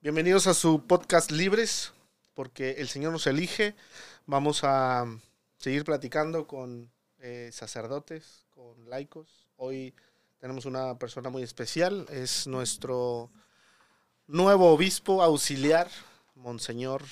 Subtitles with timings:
[0.00, 1.92] Bienvenidos a su podcast Libres,
[2.34, 3.74] porque el Señor nos elige.
[4.26, 5.04] Vamos a
[5.58, 9.48] seguir platicando con eh, sacerdotes, con laicos.
[9.56, 9.94] Hoy
[10.38, 13.30] tenemos una persona muy especial, es nuestro
[14.26, 15.90] nuevo obispo auxiliar,
[16.34, 17.02] Monseñor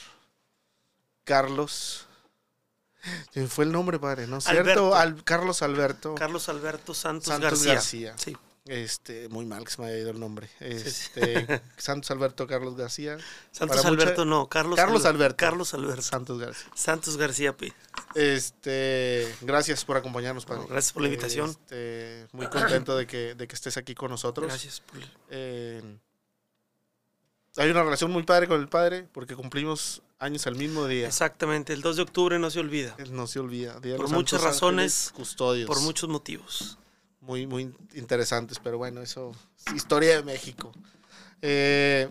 [1.24, 2.06] Carlos.
[3.48, 4.60] Fue el nombre, padre, ¿no cierto?
[4.60, 4.94] Alberto.
[4.94, 6.14] Al- Carlos Alberto.
[6.14, 7.74] Carlos Alberto Santos, Santos García.
[7.74, 8.14] García.
[8.18, 8.36] Sí.
[8.68, 10.48] Este, muy mal que se me haya ido el nombre.
[10.60, 13.16] Este, Santos Alberto Carlos García.
[13.50, 15.36] Santos Para mucha- Alberto no, Carlos, Carlos Al- Alberto.
[15.38, 16.02] Carlos Alberto.
[16.02, 16.70] Santos García.
[16.74, 17.72] Santos García Pi.
[18.14, 20.62] Este, gracias por acompañarnos, padre.
[20.62, 21.50] No, gracias por la invitación.
[21.50, 24.46] Este, muy contento de que, de que estés aquí con nosotros.
[24.48, 25.82] Gracias por Eh,
[27.56, 31.06] hay una relación muy padre con el padre porque cumplimos años al mismo día.
[31.08, 32.94] Exactamente, el 2 de octubre no se olvida.
[32.98, 33.80] Él no se olvida.
[33.80, 35.66] Día Por muchas razones, Custodios.
[35.66, 36.78] Por muchos motivos.
[37.28, 40.72] Muy, muy interesantes, pero bueno, eso es historia de México.
[41.42, 42.08] Eh,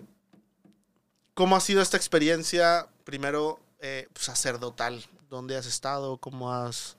[1.33, 5.03] ¿Cómo ha sido esta experiencia, primero, eh, sacerdotal?
[5.27, 6.17] ¿Dónde has estado?
[6.17, 6.97] ¿Cómo has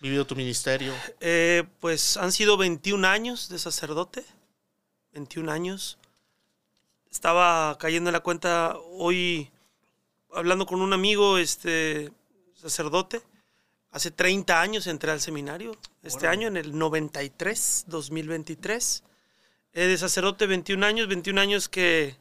[0.00, 0.92] vivido tu ministerio?
[1.20, 4.24] Eh, pues han sido 21 años de sacerdote.
[5.12, 5.98] 21 años.
[7.12, 9.52] Estaba cayendo en la cuenta hoy,
[10.34, 12.12] hablando con un amigo, este
[12.54, 13.22] sacerdote.
[13.92, 15.76] Hace 30 años entré al seminario.
[16.02, 19.04] Este año, en el 93, 2023.
[19.74, 22.16] Eh, de sacerdote 21 años, 21 años que,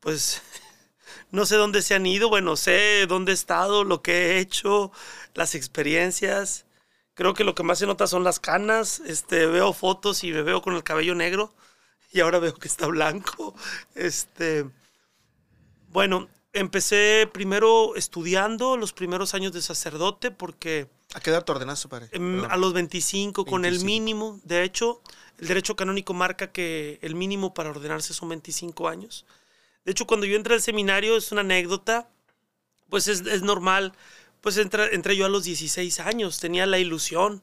[0.00, 0.40] pues,
[1.30, 2.30] no sé dónde se han ido.
[2.30, 4.90] Bueno, sé dónde he estado, lo que he hecho,
[5.34, 6.64] las experiencias.
[7.12, 9.00] Creo que lo que más se nota son las canas.
[9.00, 11.54] Este, veo fotos y me veo con el cabello negro
[12.12, 13.54] y ahora veo que está blanco.
[13.94, 14.64] Este,
[15.90, 16.28] bueno,
[16.58, 22.08] empecé primero estudiando los primeros años de sacerdote porque ¿A qué edad te ordenaste, padre?
[22.12, 23.86] em, a los 25 con el 25.
[23.86, 24.40] mínimo.
[24.44, 25.00] De hecho,
[25.38, 29.24] el derecho canónico marca que el mínimo para ordenarse son 25 años.
[29.84, 32.08] De hecho, cuando yo entré al seminario, es una anécdota,
[32.90, 33.94] pues es, es normal.
[34.42, 37.42] Pues entré, entré yo a los 16 años, tenía la ilusión,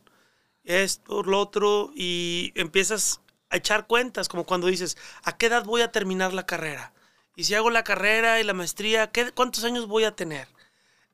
[0.64, 5.82] esto, lo otro, y empiezas a echar cuentas, como cuando dices, ¿a qué edad voy
[5.82, 6.94] a terminar la carrera?
[7.36, 10.48] Y si hago la carrera y la maestría, ¿qué, ¿cuántos años voy a tener?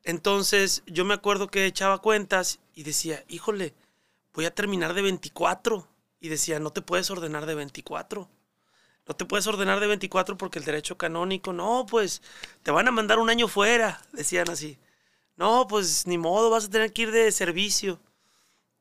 [0.03, 3.73] Entonces yo me acuerdo que echaba cuentas y decía, híjole,
[4.33, 5.87] voy a terminar de 24.
[6.19, 8.29] Y decía, no te puedes ordenar de 24.
[9.07, 12.21] No te puedes ordenar de 24 porque el derecho canónico, no, pues
[12.63, 14.77] te van a mandar un año fuera, decían así.
[15.35, 17.99] No, pues ni modo, vas a tener que ir de servicio.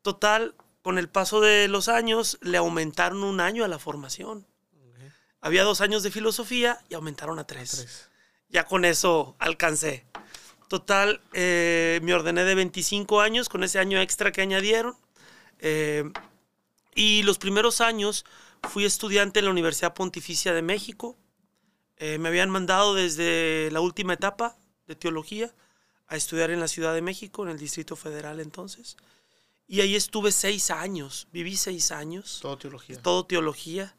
[0.02, 4.46] Total, con el paso de los años le aumentaron un año a la formación.
[5.40, 7.70] Había dos años de filosofía y aumentaron a tres.
[7.70, 8.08] Tres.
[8.48, 10.06] Ya con eso alcancé.
[10.68, 14.96] Total, eh, me ordené de 25 años con ese año extra que añadieron.
[15.58, 16.04] Eh,
[16.94, 18.24] y los primeros años
[18.68, 21.16] fui estudiante en la Universidad Pontificia de México.
[21.96, 25.52] Eh, me habían mandado desde la última etapa de teología
[26.08, 28.96] a estudiar en la Ciudad de México, en el Distrito Federal entonces.
[29.68, 33.00] Y ahí estuve seis años, viví seis años Todo teología.
[33.00, 33.94] todo teología.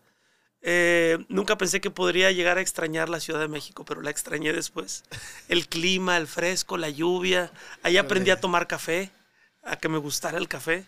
[0.64, 4.54] Eh, nunca pensé que podría llegar a extrañar la Ciudad de México, pero la extrañé
[4.54, 5.04] después.
[5.48, 7.52] El clima, el fresco, la lluvia.
[7.84, 9.12] Ahí aprendí a tomar café,
[9.64, 10.86] a que me gustara el café.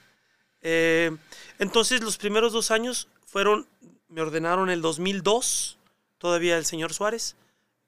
[0.61, 1.15] Eh,
[1.59, 3.67] entonces los primeros dos años fueron,
[4.07, 5.77] me ordenaron el 2002,
[6.17, 7.35] todavía el señor Suárez,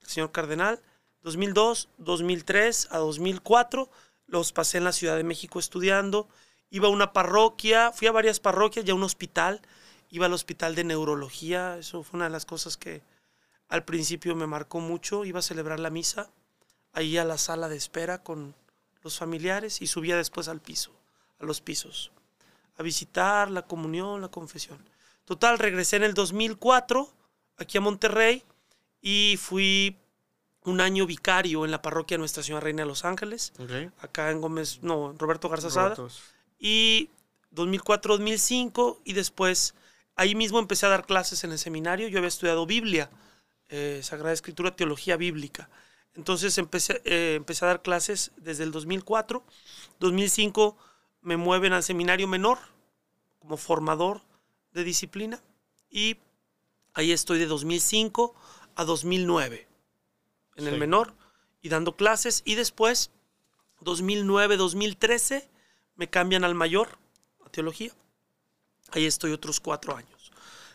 [0.02, 0.82] el señor Cardenal.
[1.22, 3.90] 2002, 2003 a 2004
[4.28, 6.28] los pasé en la Ciudad de México estudiando.
[6.70, 9.62] Iba a una parroquia, fui a varias parroquias y a un hospital.
[10.12, 13.02] Iba al hospital de neurología, eso fue una de las cosas que
[13.68, 15.26] al principio me marcó mucho.
[15.26, 16.30] Iba a celebrar la misa
[16.94, 18.56] ahí a la sala de espera con
[19.02, 20.92] los familiares y subía después al piso,
[21.40, 22.12] a los pisos,
[22.78, 24.78] a visitar la comunión, la confesión.
[25.26, 27.12] Total, regresé en el 2004
[27.58, 28.44] aquí a Monterrey
[29.02, 29.98] y fui
[30.64, 33.92] un año vicario en la parroquia Nuestra Señora Reina de los Ángeles, Ok.
[34.04, 36.22] acá en Gómez, no, en Roberto Garza Sada Rotos.
[36.60, 37.10] y
[37.54, 39.74] 2004-2005 y después
[40.16, 42.08] ahí mismo empecé a dar clases en el seminario.
[42.08, 43.10] Yo había estudiado Biblia,
[43.70, 45.70] eh, Sagrada Escritura, Teología Bíblica.
[46.16, 49.44] Entonces empecé, eh, empecé a dar clases desde el 2004.
[50.00, 50.78] 2005
[51.22, 52.60] me mueven al seminario menor
[53.40, 54.22] como formador
[54.72, 55.42] de disciplina
[55.90, 56.18] y
[56.94, 58.34] ahí estoy de 2005
[58.76, 59.68] a 2009
[60.56, 60.70] en Sí.
[60.70, 61.14] el menor
[61.62, 63.12] y dando clases y después
[63.82, 65.48] 2009-2013
[65.96, 66.98] me cambian al mayor,
[67.46, 67.92] a teología.
[68.92, 70.32] Ahí estoy otros cuatro años.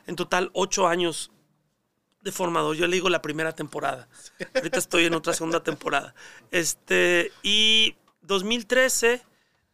[0.07, 1.31] En total, ocho años
[2.23, 2.77] de formador.
[2.77, 4.09] Yo le digo la primera temporada.
[4.55, 6.15] Ahorita estoy en otra segunda temporada.
[6.51, 9.23] Este, y 2013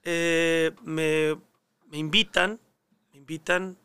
[0.05, 1.37] eh, me,
[1.91, 2.61] me invitan,
[3.13, 3.77] me invitan,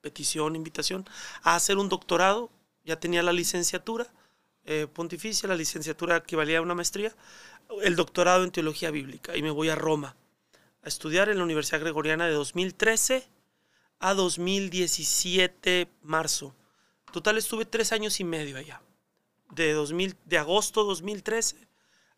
[0.00, 1.08] petición, invitación,
[1.42, 2.50] a hacer un doctorado.
[2.84, 4.10] Ya tenía la licenciatura
[4.64, 7.14] eh, pontificia, la licenciatura equivalía a una maestría,
[7.82, 10.16] el doctorado en teología bíblica y me voy a Roma
[10.82, 13.26] a estudiar en la Universidad Gregoriana de 2013
[14.00, 16.54] a 2017, marzo.
[17.12, 18.82] Total estuve tres años y medio allá,
[19.50, 21.56] de, 2000, de agosto 2013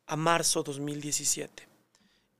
[0.06, 1.69] a marzo 2017.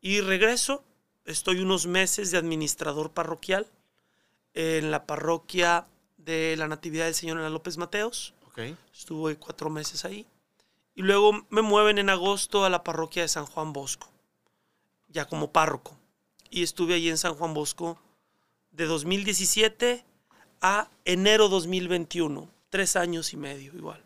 [0.01, 0.85] Y regreso,
[1.25, 3.67] estoy unos meses de administrador parroquial
[4.55, 5.87] en la parroquia
[6.17, 8.35] de la Natividad del Señor en la López Mateos.
[8.93, 10.27] Estuve cuatro meses ahí.
[10.95, 14.11] Y luego me mueven en agosto a la parroquia de San Juan Bosco,
[15.09, 15.97] ya como párroco.
[16.51, 17.99] Y estuve ahí en San Juan Bosco
[18.73, 20.05] de 2017
[20.61, 24.03] a enero 2021, tres años y medio igual.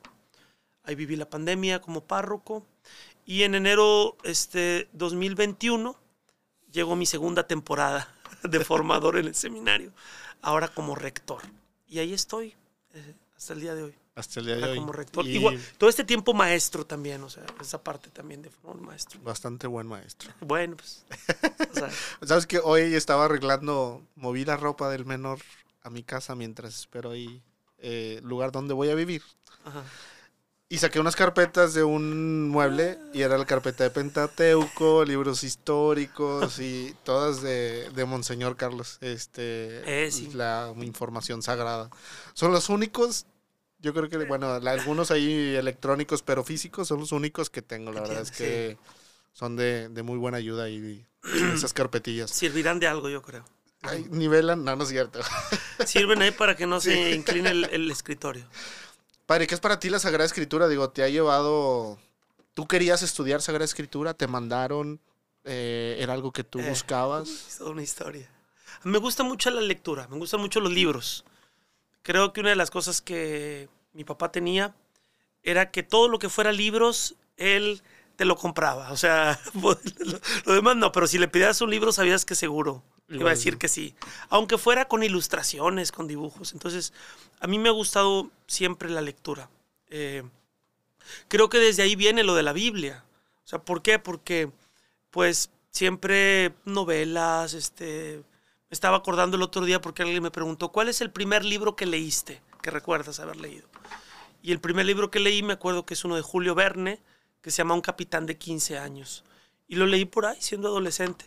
[0.82, 2.64] Ahí viví la pandemia como párroco
[3.24, 5.96] y en enero este, 2021
[6.70, 9.92] llegó mi segunda temporada de formador en el seminario,
[10.42, 11.42] ahora como rector.
[11.88, 12.54] Y ahí estoy
[12.94, 13.94] eh, hasta el día de hoy.
[14.16, 14.78] Hasta el día de hoy.
[14.78, 15.24] como rector.
[15.26, 18.86] Y Igual, todo este tiempo maestro también, o sea, esa parte también de formar un
[18.86, 19.20] maestro.
[19.22, 20.32] Bastante buen maestro.
[20.40, 21.04] Bueno, pues.
[21.70, 21.90] o sea,
[22.26, 25.38] Sabes que hoy estaba arreglando, moví la ropa del menor
[25.82, 27.42] a mi casa mientras espero ahí
[27.78, 29.22] eh, lugar donde voy a vivir.
[29.64, 29.84] ajá.
[30.68, 36.58] Y saqué unas carpetas de un mueble y era la carpeta de Pentateuco, libros históricos
[36.58, 38.98] y todas de, de Monseñor Carlos.
[39.00, 40.28] Este, Eh, sí.
[40.32, 41.88] La información sagrada.
[42.34, 43.26] Son los únicos,
[43.80, 47.92] yo creo que, bueno, la- algunos ahí electrónicos, pero físicos son los únicos que tengo.
[47.92, 48.76] La verdad es que
[49.32, 51.04] son de, de muy buena ayuda y
[51.54, 52.30] esas carpetillas.
[52.30, 53.44] Servirán de algo, yo creo.
[53.82, 55.20] Ay, nivelan, no, no es cierto.
[55.86, 58.46] Sirven ahí para que no se incline el, el escritorio.
[59.26, 60.68] Padre, ¿qué es para ti la Sagrada Escritura?
[60.68, 61.98] Digo, te ha llevado.
[62.54, 64.14] ¿Tú querías estudiar Sagrada Escritura?
[64.14, 65.00] ¿Te mandaron?
[65.44, 67.28] Eh, ¿Era algo que tú Eh, buscabas?
[67.28, 68.28] Es toda una historia.
[68.82, 71.24] Me gusta mucho la lectura, me gustan mucho los libros.
[72.06, 74.76] Creo que una de las cosas que mi papá tenía
[75.42, 77.82] era que todo lo que fuera libros, él
[78.14, 78.92] te lo compraba.
[78.92, 79.76] O sea, lo,
[80.44, 83.58] lo demás no, pero si le pedías un libro sabías que seguro iba a decir
[83.58, 83.96] que sí.
[84.28, 86.52] Aunque fuera con ilustraciones, con dibujos.
[86.52, 86.92] Entonces,
[87.40, 89.50] a mí me ha gustado siempre la lectura.
[89.88, 90.22] Eh,
[91.26, 93.04] creo que desde ahí viene lo de la Biblia.
[93.44, 93.98] O sea, ¿por qué?
[93.98, 94.48] Porque,
[95.10, 98.22] pues, siempre novelas, este...
[98.68, 101.76] Me estaba acordando el otro día porque alguien me preguntó, ¿cuál es el primer libro
[101.76, 102.42] que leíste?
[102.62, 103.68] Que recuerdas haber leído.
[104.42, 107.00] Y el primer libro que leí me acuerdo que es uno de Julio Verne,
[107.42, 109.24] que se llama Un capitán de 15 años.
[109.68, 111.26] Y lo leí por ahí, siendo adolescente.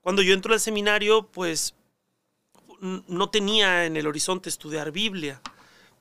[0.00, 1.74] Cuando yo entro al seminario, pues
[2.80, 5.40] no tenía en el horizonte estudiar Biblia.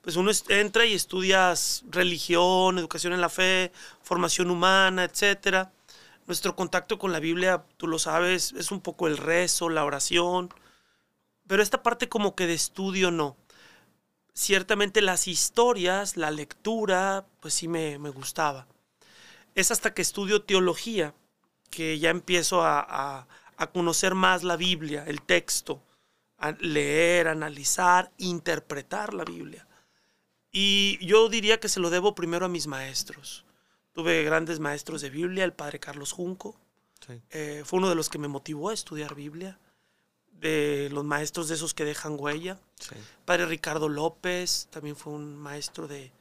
[0.02, 5.74] Pues uno entra y estudias religión, educación en la fe, formación humana, etcétera.
[6.26, 10.50] Nuestro contacto con la Biblia, tú lo sabes, es un poco el rezo, la oración,
[11.50, 13.36] pero esta parte como que de estudio no.
[14.36, 18.68] Ciertamente las historias, la lectura, pues sí me, me gustaba.
[19.56, 21.16] Es hasta que estudio teología
[21.72, 25.82] que ya empiezo a, a- a conocer más la Biblia, el texto,
[26.38, 29.68] a leer, analizar, interpretar la Biblia.
[30.52, 33.44] Y yo diría que se lo debo primero a mis maestros.
[33.92, 36.56] Tuve grandes maestros de Biblia, el padre Carlos Junco,
[37.06, 37.22] Sí.
[37.32, 39.58] eh, fue uno de los que me motivó a estudiar Biblia,
[40.40, 42.60] de los maestros de esos que dejan huella.
[42.80, 42.96] Sí.
[43.26, 46.12] Padre Ricardo López también fue un maestro de,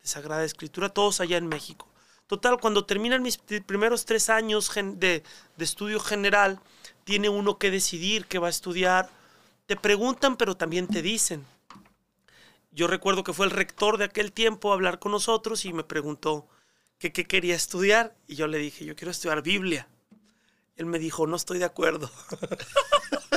[0.00, 1.86] de Sagrada Escritura, todos allá en México.
[2.26, 5.24] Total, cuando terminan mis primeros tres años de,
[5.56, 6.60] de estudio general,
[7.02, 9.10] tiene uno que decidir qué va a estudiar.
[9.66, 11.44] Te preguntan, pero también te dicen.
[12.70, 15.82] Yo recuerdo que fue el rector de aquel tiempo a hablar con nosotros y me
[15.82, 16.46] preguntó
[16.98, 18.14] que qué quería estudiar.
[18.28, 19.88] Y yo le dije, yo quiero estudiar Biblia.
[20.76, 22.10] Él me dijo, no estoy de acuerdo.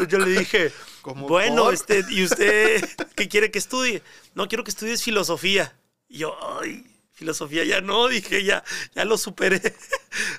[0.00, 1.74] Entonces yo le dije, ¿Cómo bueno, por?
[1.74, 2.82] este, ¿y usted
[3.16, 4.02] qué quiere que estudie?
[4.34, 5.76] No, quiero que estudies filosofía.
[6.08, 8.64] Y yo, ay, filosofía ya no, dije, ya,
[8.94, 9.74] ya lo superé.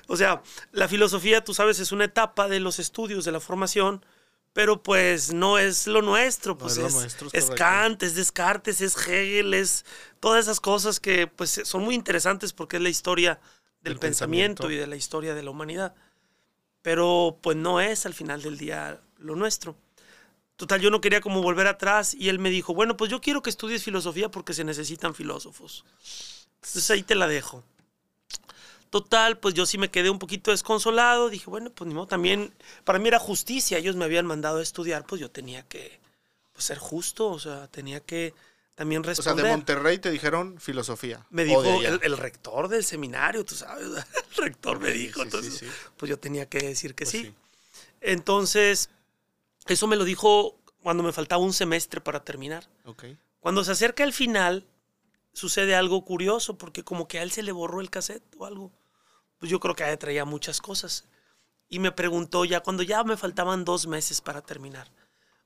[0.08, 0.42] o sea,
[0.72, 4.04] la filosofía, tú sabes, es una etapa de los estudios, de la formación,
[4.52, 7.50] pero pues no es lo nuestro, pues es lo es, nuestro, es es.
[7.50, 9.84] Kant, es Descartes, es Hegel, es
[10.20, 13.40] todas esas cosas que pues son muy interesantes porque es la historia
[13.80, 14.70] del Del pensamiento, pensamiento.
[14.70, 15.94] y de la historia de la humanidad.
[16.82, 19.76] Pero pues no es al final del día lo nuestro.
[20.56, 23.42] Total, yo no quería como volver atrás y él me dijo, bueno, pues yo quiero
[23.42, 25.84] que estudies filosofía porque se necesitan filósofos.
[26.56, 27.64] Entonces ahí te la dejo.
[28.90, 31.30] Total, pues yo sí me quedé un poquito desconsolado.
[31.30, 32.52] Dije, bueno, pues ni modo, también
[32.84, 33.78] para mí era justicia.
[33.78, 35.98] Ellos me habían mandado a estudiar, pues yo tenía que
[36.52, 38.34] pues, ser justo, o sea, tenía que
[38.74, 39.46] también O sea, responder.
[39.46, 41.26] de Monterrey te dijeron filosofía.
[41.30, 43.86] Me dijo el, el rector del seminario, tú sabes,
[44.36, 45.66] el rector me dijo, sí, entonces, sí.
[45.96, 47.34] pues yo tenía que decir que Pues sí.
[48.00, 48.90] Entonces,
[49.66, 52.68] eso me lo dijo cuando me faltaba un semestre para terminar.
[52.84, 53.04] Ok.
[53.40, 54.66] Cuando se acerca el final,
[55.32, 58.72] sucede algo curioso, porque como que a él se le borró el cassette o algo.
[59.38, 61.04] Pues yo creo que a él traía muchas cosas.
[61.68, 64.90] Y me preguntó ya, cuando ya me faltaban dos meses para terminar,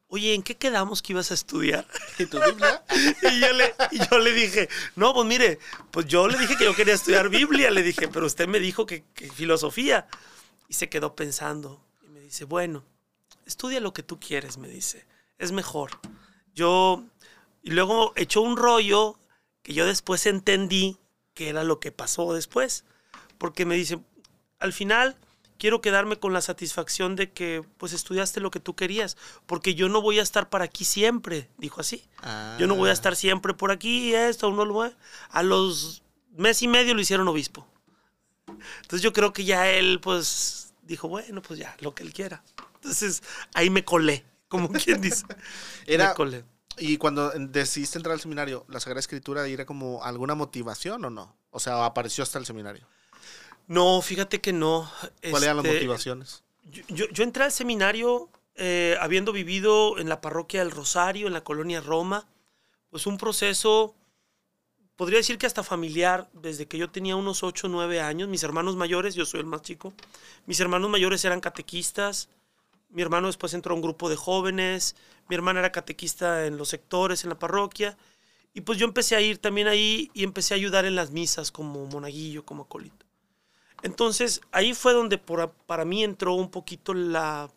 [0.09, 1.87] oye, ¿en qué quedamos que ibas a estudiar?
[2.19, 2.85] ¿Y tu Biblia?
[3.23, 5.59] y, yo le, y yo le dije, no, pues mire,
[5.91, 8.87] pues yo le dije que yo quería estudiar Biblia, le dije, pero usted me dijo
[8.87, 10.09] que, que filosofía.
[10.69, 12.85] Y se quedó pensando y me dice, bueno,
[13.47, 15.07] estudia lo que tú quieres, me dice,
[15.39, 15.91] es mejor.
[16.55, 17.05] Yo,
[17.63, 19.19] y luego echó un rollo
[19.63, 20.99] que yo después entendí
[21.35, 22.85] que era lo que pasó después,
[23.39, 23.99] porque me dice,
[24.59, 25.17] al final
[25.59, 29.89] quiero quedarme con la satisfacción de que pues estudiaste lo que tú querías, porque yo
[29.89, 32.05] no voy a estar para aquí siempre, dijo así.
[32.59, 32.95] Yo no voy a Ah.
[32.95, 34.91] estar siempre por aquí, esto, uno lo
[35.31, 36.03] A los
[36.37, 37.67] mes y medio lo hicieron obispo.
[38.83, 42.43] Entonces yo creo que ya él pues dijo, bueno, pues ya, lo que él quiera.
[42.87, 43.23] Entonces
[43.55, 45.25] ahí me colé, como quien dice.
[45.87, 46.45] Era- Me colé.
[46.79, 51.35] Y cuando decidiste entrar al seminario, ¿la Sagrada Escritura era como alguna motivación o no?
[51.51, 52.87] O sea, apareció hasta el seminario.
[53.67, 54.91] No, fíjate que no.
[55.23, 56.45] ¿Cuáles eran las Este, motivaciones?
[56.65, 61.33] Yo, yo- yo entré al seminario eh, habiendo vivido en la parroquia del Rosario, en
[61.33, 62.27] la colonia Roma,
[62.91, 63.95] pues un proceso,
[64.97, 68.43] podría decir que hasta familiar, desde que yo tenía unos 8 o 9 años, mis
[68.43, 69.93] hermanos mayores, yo soy el más chico,
[70.47, 72.29] mis hermanos mayores eran catequistas,
[72.89, 74.97] mi hermano después entró a un grupo de jóvenes,
[75.29, 77.97] mi hermana era catequista en los sectores, en la parroquia,
[78.55, 81.53] y pues yo empecé a ir también ahí y empecé a ayudar en las misas
[81.53, 83.05] como monaguillo, como acólito.
[83.83, 87.51] Entonces, ahí fue donde por- para mí entró un poquito la,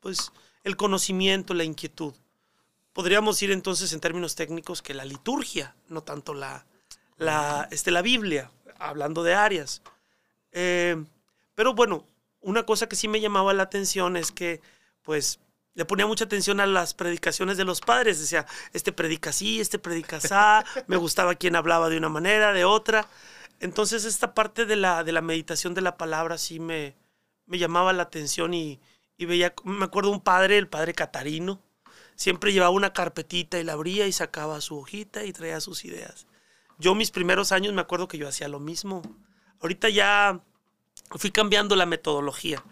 [0.00, 0.32] pues,
[0.64, 2.14] el conocimiento, la inquietud.
[2.92, 6.64] Podríamos ir entonces en términos técnicos que la liturgia, no tanto la,
[7.16, 9.82] la, este, la Biblia, hablando de áreas.
[10.52, 11.02] Eh,
[11.54, 12.06] pero bueno,
[12.42, 14.60] una cosa que sí me llamaba la atención es que,
[15.02, 15.40] pues,
[15.74, 18.20] le ponía mucha atención a las predicaciones de los padres.
[18.20, 20.28] Decía, este predica así, este predica así.
[20.86, 23.06] me gustaba quien hablaba de una manera, de otra.
[23.60, 26.94] Entonces, esta parte de la, de la meditación de la palabra sí me,
[27.46, 28.80] me llamaba la atención y,
[29.16, 31.60] y veía, me acuerdo un padre, el padre Catarino,
[32.16, 36.26] siempre llevaba una carpetita y la abría y sacaba su hojita y traía sus ideas.
[36.78, 39.02] Yo mis primeros años me acuerdo que yo hacía lo mismo.
[39.60, 40.40] Ahorita ya
[41.18, 42.62] fui cambiando la metodología.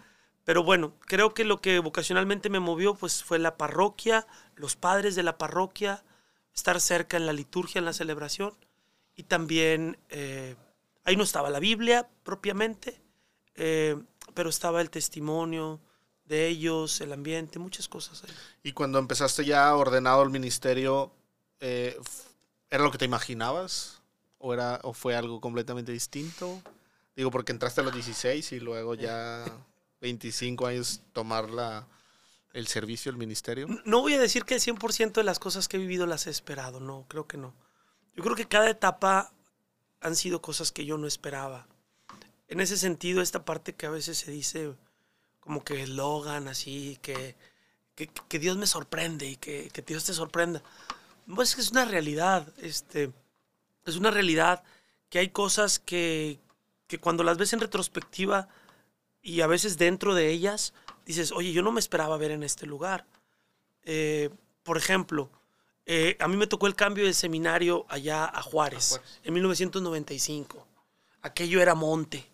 [0.43, 5.15] Pero bueno, creo que lo que vocacionalmente me movió pues fue la parroquia, los padres
[5.15, 6.03] de la parroquia,
[6.53, 8.53] estar cerca en la liturgia, en la celebración.
[9.15, 10.55] Y también, eh,
[11.03, 13.01] ahí no estaba la Biblia propiamente,
[13.55, 13.97] eh,
[14.33, 15.79] pero estaba el testimonio
[16.25, 18.31] de ellos, el ambiente, muchas cosas ahí.
[18.63, 21.11] Y cuando empezaste ya ordenado el ministerio,
[21.59, 21.99] eh,
[22.69, 24.01] ¿era lo que te imaginabas?
[24.37, 26.61] ¿O, era, ¿O fue algo completamente distinto?
[27.21, 29.45] Digo, porque entraste a los 16 y luego ya
[30.01, 31.87] 25 años tomar la,
[32.51, 33.67] el servicio, el ministerio.
[33.85, 36.31] No voy a decir que el 100% de las cosas que he vivido las he
[36.31, 37.53] esperado, no, creo que no.
[38.15, 39.31] Yo creo que cada etapa
[39.99, 41.67] han sido cosas que yo no esperaba.
[42.47, 44.73] En ese sentido, esta parte que a veces se dice
[45.41, 47.35] como que eslogan así, que,
[47.93, 50.63] que, que Dios me sorprende y que, que Dios te sorprenda.
[51.27, 53.11] Pues es una realidad, este,
[53.85, 54.63] es una realidad
[55.11, 56.39] que hay cosas que,
[56.91, 58.49] que cuando las ves en retrospectiva
[59.21, 60.73] y a veces dentro de ellas,
[61.05, 63.05] dices, oye, yo no me esperaba ver en este lugar.
[63.83, 64.29] Eh,
[64.63, 65.29] por ejemplo,
[65.85, 69.19] eh, a mí me tocó el cambio de seminario allá a Juárez, A Juárez.
[69.23, 70.67] en 1995.
[71.21, 72.27] Aquello era monte.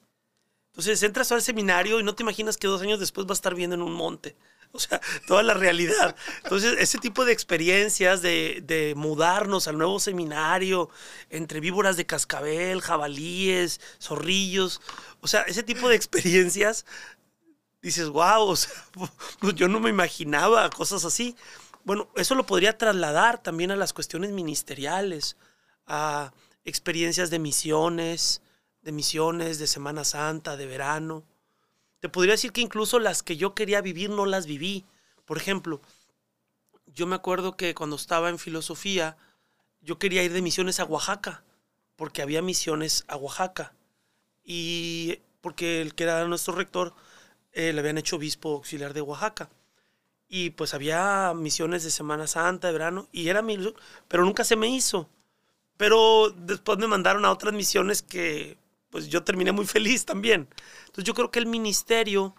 [0.71, 3.53] Entonces entras al seminario y no te imaginas que dos años después vas a estar
[3.53, 4.35] viendo en un monte.
[4.77, 6.15] O sea, toda la realidad.
[6.43, 10.89] Entonces, ese tipo de experiencias de, de mudarnos al nuevo seminario,
[11.29, 14.81] entre víboras de cascabel, jabalíes, zorrillos,
[15.21, 16.85] o sea, ese tipo de experiencias,
[17.81, 18.71] dices, wow, o sea,
[19.39, 21.35] pues yo no me imaginaba cosas así.
[21.83, 25.37] Bueno, eso lo podría trasladar también a las cuestiones ministeriales,
[25.85, 26.33] a
[26.65, 28.41] experiencias de misiones,
[28.81, 31.23] de misiones, de Semana Santa, de verano.
[31.99, 34.85] Te podría decir que incluso las que yo quería vivir no las viví.
[35.25, 35.81] Por ejemplo,
[36.85, 39.17] yo me acuerdo que cuando estaba en filosofía,
[39.81, 41.43] yo quería ir de misiones a Oaxaca,
[41.95, 43.73] porque había misiones a Oaxaca.
[44.43, 46.93] Y porque el que era nuestro rector
[47.53, 49.49] eh, le habían hecho obispo auxiliar de Oaxaca.
[50.29, 53.57] Y pues había misiones de Semana Santa, de verano, y era mi
[54.07, 55.09] pero nunca se me hizo.
[55.77, 58.57] Pero después me mandaron a otras misiones que
[58.97, 60.49] pues yo terminé muy feliz también.
[60.87, 62.33] Entonces yo creo que el ministerio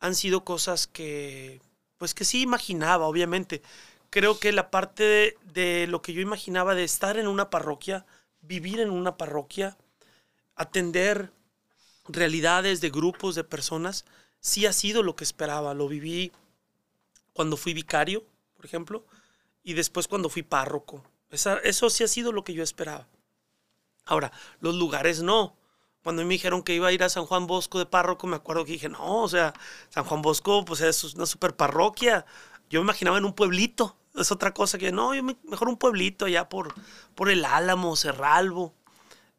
[0.00, 1.60] han sido cosas que
[1.96, 3.62] pues que sí imaginaba, obviamente.
[4.10, 8.04] Creo que la parte de, de lo que yo imaginaba de estar en una parroquia,
[8.40, 9.78] vivir en una parroquia,
[10.56, 11.32] atender
[12.08, 14.04] realidades de grupos de personas,
[14.40, 15.74] sí ha sido lo que esperaba.
[15.74, 16.32] Lo viví
[17.32, 18.24] cuando fui vicario,
[18.56, 19.06] por ejemplo,
[19.62, 21.04] y después cuando fui párroco.
[21.30, 23.08] Esa- eso sí ha sido lo que yo esperaba.
[24.04, 25.56] Ahora, los lugares no.
[26.02, 28.64] Cuando me dijeron que iba a ir a San Juan Bosco de párroco, me acuerdo
[28.64, 29.52] que dije, no, o sea,
[29.88, 32.26] San Juan Bosco, pues es una super parroquia.
[32.68, 33.96] Yo me imaginaba en un pueblito.
[34.14, 35.12] Es otra cosa que, no,
[35.44, 36.74] mejor un pueblito allá por,
[37.14, 38.74] por el Álamo, Cerralbo.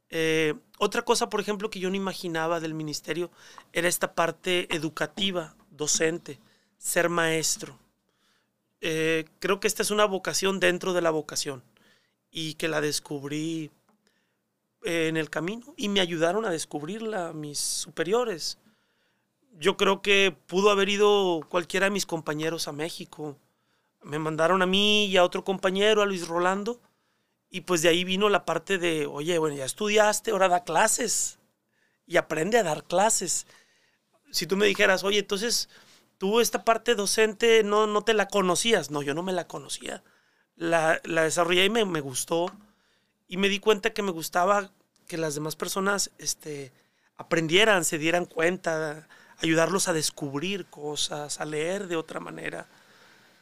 [0.09, 3.31] Eh, otra cosa, por ejemplo, que yo no imaginaba del ministerio
[3.73, 6.39] era esta parte educativa, docente,
[6.77, 7.77] ser maestro.
[8.79, 11.63] Eh, creo que esta es una vocación dentro de la vocación
[12.31, 13.71] y que la descubrí
[14.85, 18.57] eh, en el camino y me ayudaron a descubrirla mis superiores.
[19.59, 23.37] Yo creo que pudo haber ido cualquiera de mis compañeros a México.
[24.01, 26.81] Me mandaron a mí y a otro compañero, a Luis Rolando,
[27.49, 31.39] y pues de ahí vino la parte de, oye, bueno, ya estudiaste, ahora da clases
[32.07, 33.47] y aprende a dar clases.
[34.31, 35.69] Si tú me dijeras, oye, entonces
[36.17, 38.91] tú esta parte docente no, no te la conocías.
[38.91, 40.03] No, yo no me la conocía.
[40.55, 42.51] La, la desarrollé y me, me, gustó.
[43.33, 44.69] Y me di cuenta que me gustaba
[45.07, 46.71] que las demás personas este,
[47.17, 49.07] aprendieran, se dieran cuenta,
[49.39, 52.67] ayudarlos a descubrir cosas, a leer de otra manera.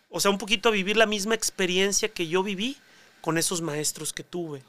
[0.07, 2.77] O sea, un poquito a vivir la misma experiencia que yo viví
[3.19, 4.63] con esos maestros que tuve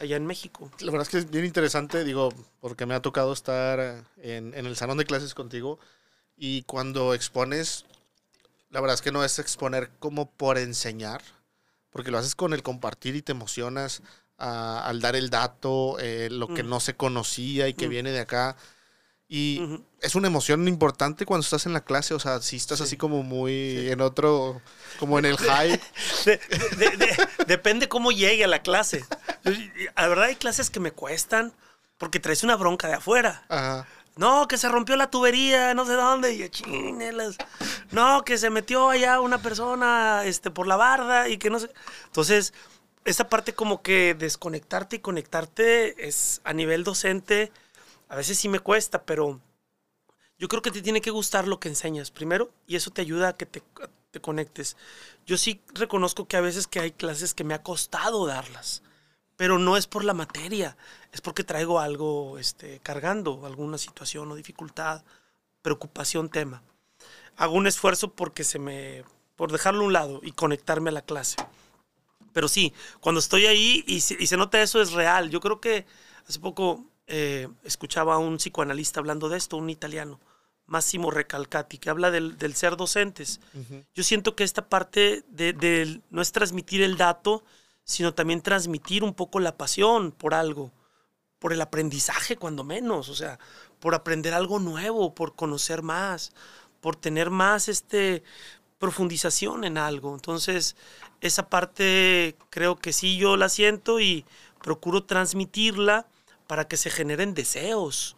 [0.00, 0.68] allá en México.
[0.80, 4.66] La verdad es que es bien interesante, digo, porque me ha tocado estar en, en
[4.66, 5.78] el salón de clases contigo
[6.36, 7.84] y cuando expones,
[8.70, 11.22] la verdad es que no es exponer como por enseñar,
[11.90, 14.02] porque lo haces con el compartir y te emocionas
[14.38, 16.68] a, al dar el dato, eh, lo que mm.
[16.68, 17.90] no se conocía y que mm.
[17.90, 18.56] viene de acá.
[19.26, 22.96] Y es una emoción importante cuando estás en la clase, o sea, si estás así
[22.96, 24.60] como muy en otro,
[24.98, 25.80] como en el high.
[27.46, 29.04] depende cómo llegue a la clase.
[29.96, 31.52] La verdad hay clases que me cuestan
[31.98, 33.46] porque traes una bronca de afuera.
[34.16, 37.36] No, que se rompió la tubería, no sé dónde, y chinelas.
[37.90, 41.70] No, que se metió allá una persona este, por la barda y que no sé.
[42.06, 42.52] Entonces,
[43.04, 47.52] esa parte como que desconectarte y conectarte es a nivel docente
[48.08, 49.40] a veces sí me cuesta, pero
[50.38, 53.30] yo creo que te tiene que gustar lo que enseñas primero y eso te ayuda
[53.30, 53.62] a que te,
[54.20, 54.76] conectes.
[55.26, 58.82] Yo sí reconozco que a veces que hay clases que me ha costado darlas,
[59.36, 60.76] pero no es por la materia,
[61.10, 65.02] es porque traigo algo este, cargando, alguna situación o dificultad,
[65.62, 66.62] preocupación, tema.
[67.36, 69.02] Hago un esfuerzo porque se me,
[69.34, 71.34] por dejarlo a un lado y conectarme a la clase.
[72.34, 75.30] Pero sí, cuando estoy ahí y se, y se nota eso es real.
[75.30, 75.86] Yo creo que
[76.28, 80.20] hace poco eh, escuchaba a un psicoanalista hablando de esto, un italiano,
[80.66, 83.40] Massimo Recalcati, que habla del, ser docentes.
[83.94, 87.44] Yo siento que esta parte de, no es transmitir el dato,
[87.84, 90.72] sino también transmitir un poco la pasión por algo,
[91.38, 93.38] por el aprendizaje cuando menos, o sea,
[93.78, 96.32] por aprender algo nuevo, por conocer más,
[96.80, 98.22] por tener más este
[98.84, 100.14] profundización en algo.
[100.14, 100.76] Entonces,
[101.22, 104.26] esa parte creo que sí yo la siento y
[104.60, 106.06] procuro transmitirla
[106.46, 108.14] para que se generen deseos.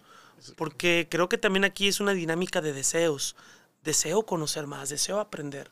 [0.56, 3.36] Porque creo que también aquí es una dinámica de deseos.
[3.84, 5.70] Deseo conocer más, deseo aprender.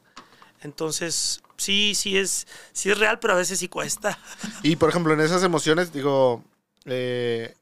[0.62, 4.16] Entonces, sí, sí es, sí es real, pero a veces sí cuesta.
[4.62, 6.44] Y por ejemplo, en esas emociones, digo,
[6.84, 7.56] eh,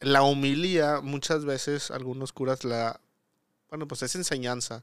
[0.00, 2.98] la humilía, muchas veces algunos curas la.
[3.72, 4.82] Bueno, pues es enseñanza,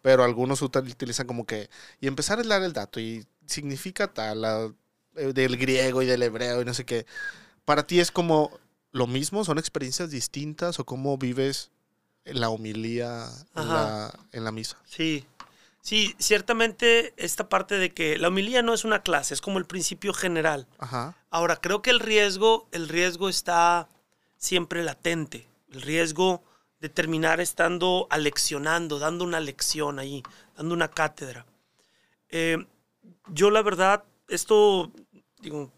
[0.00, 1.68] pero algunos utilizan como que.
[2.00, 4.76] Y empezar a dar el dato, y significa tal,
[5.16, 7.04] eh, del griego y del hebreo y no sé qué.
[7.64, 8.60] Para ti es como
[8.92, 9.44] lo mismo?
[9.44, 11.72] ¿Son experiencias distintas o cómo vives
[12.24, 14.76] la humilía en la, misa?
[14.84, 15.26] Sí,
[15.80, 19.64] sí, ciertamente esta parte de que la humilía no es una clase, es como el
[19.64, 20.68] principio general.
[20.78, 21.16] Ajá.
[21.28, 23.88] Ahora, creo que el riesgo, el riesgo está
[24.36, 25.48] siempre latente.
[25.72, 26.44] El riesgo
[26.82, 30.24] de terminar estando aleccionando, dando una lección ahí,
[30.56, 31.46] dando una cátedra.
[32.28, 32.58] Eh,
[33.28, 34.90] yo la verdad, esto,
[35.40, 35.72] digo,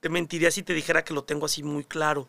[0.00, 2.28] te mentiría si te dijera que lo tengo así muy claro.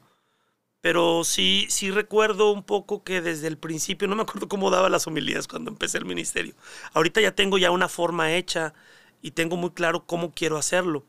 [0.82, 4.88] Pero sí, sí recuerdo un poco que desde el principio, no me acuerdo cómo daba
[4.90, 6.54] las homilías cuando empecé el ministerio.
[6.94, 8.76] Ahorita ya tengo ya una forma hecha
[9.22, 11.06] y tengo muy claro cómo quiero hacerlo.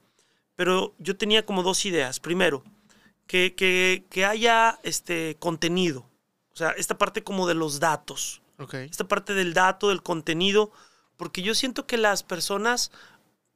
[0.57, 2.21] Pero yo tenía como dos ideas.
[2.21, 2.65] Primero,
[3.27, 6.10] que, que, haya este contenido.
[6.61, 8.43] O sea, esta parte como de los datos.
[8.73, 10.71] Esta parte del dato, del contenido.
[11.17, 12.91] Porque yo siento que las personas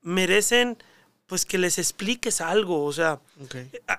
[0.00, 0.78] merecen
[1.26, 2.86] pues que les expliques algo.
[2.86, 3.20] O sea,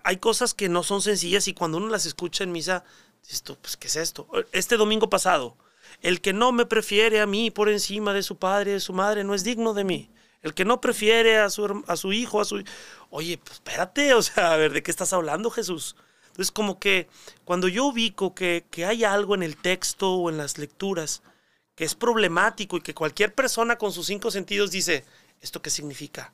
[0.04, 2.84] hay cosas que no son sencillas y cuando uno las escucha en misa,
[3.30, 4.28] esto, pues, ¿qué es esto?
[4.52, 5.56] Este domingo pasado,
[6.02, 8.94] el que no me prefiere a mí por encima de su padre y de su
[8.94, 10.10] madre no es digno de mí.
[10.42, 12.64] El que no prefiere a su, a su hijo, a su...
[13.12, 15.96] Oye, pues espérate, o sea, a ver, ¿de qué estás hablando, Jesús?
[16.36, 17.08] Entonces, como que
[17.46, 21.24] cuando yo ubico que, que hay algo en el texto o en las lecturas
[21.76, 25.06] que es problemático y que cualquier persona con sus cinco sentidos dice,
[25.42, 26.34] ¿esto qué significa?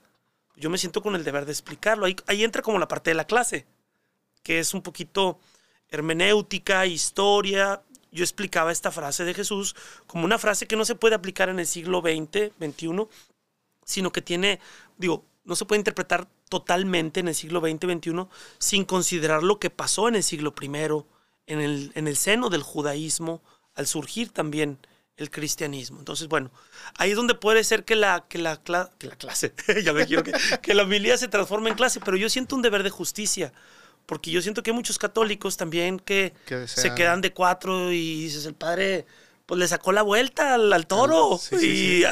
[0.62, 2.06] yo me siento con el deber de explicarlo.
[2.06, 3.66] Ahí, ahí entra como la parte de la clase.
[4.44, 5.40] que es un poquito
[5.90, 7.84] hermenéutica, historia.
[8.12, 9.76] Yo explicaba esta frase de Jesús
[10.08, 13.08] como una frase que no se puede aplicar en el siglo XX, XXI,
[13.86, 14.60] sino que tiene,
[14.98, 18.28] digo, no se puede interpretar totalmente en el siglo XX, XXI,
[18.60, 20.68] sin considerar lo que pasó en el siglo I,
[21.48, 23.42] en el, en el seno del judaísmo,
[23.74, 24.78] al surgir también
[25.18, 26.00] el cristianismo.
[26.00, 26.52] Entonces, bueno,
[26.98, 30.24] ahí es donde puede ser que la, que la, que la clase, ya me quiero
[30.24, 33.54] que, que la homilía se transforme en clase, pero yo siento un deber de justicia,
[34.06, 36.34] porque yo siento que hay muchos católicos también que,
[36.66, 39.06] se quedan de cuatro y dices, el padre
[39.46, 42.04] pues le sacó la vuelta al, toro y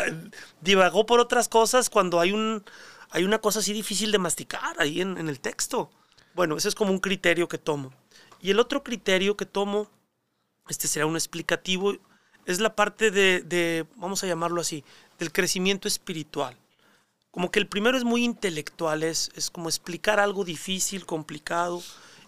[0.61, 2.63] divagó por otras cosas cuando hay un
[3.11, 5.89] hay una cosa así difícil de masticar ahí en, en el texto.
[6.35, 7.93] Bueno, ese es como un criterio que tomo.
[8.41, 9.89] Y el otro criterio que tomo,
[10.69, 11.95] este será un explicativo,
[12.45, 14.83] es la parte de, de, vamos a llamarlo así,
[15.17, 16.57] del crecimiento espiritual.
[17.31, 21.83] Como que el primero es muy intelectual, es, es como explicar algo difícil, complicado.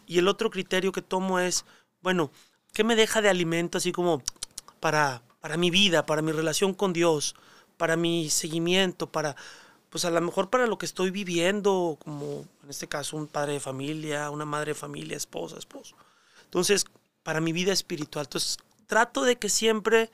[0.05, 1.65] Y el otro criterio que tomo es,
[2.01, 2.31] bueno,
[2.73, 4.21] ¿qué me deja de alimento así como
[4.79, 7.35] para, para mi vida, para mi relación con Dios,
[7.77, 9.35] para mi seguimiento, para,
[9.91, 13.53] pues a lo mejor para lo que estoy viviendo, como en este caso un padre
[13.53, 15.97] de familia, una madre de familia, esposa, esposo.
[16.45, 16.85] Entonces,
[17.23, 18.25] para mi vida espiritual.
[18.25, 20.09] Entonces, trato de que siempre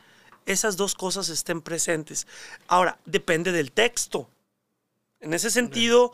[0.47, 2.25] esas dos cosas estén presentes.
[2.67, 4.27] Ahora, depende del texto.
[5.19, 6.11] En ese sentido,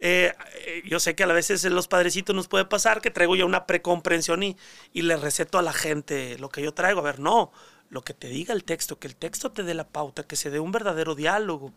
[0.00, 0.32] eh,
[0.66, 3.44] eh, yo sé que a veces en los padrecitos nos puede pasar que traigo ya
[3.44, 4.56] una precomprensión y,
[4.94, 7.00] y le receto a la gente lo que yo traigo.
[7.00, 7.52] A ver, no,
[7.90, 10.48] lo que te diga el texto, que el texto te dé la pauta, que se
[10.48, 11.70] dé un verdadero diálogo.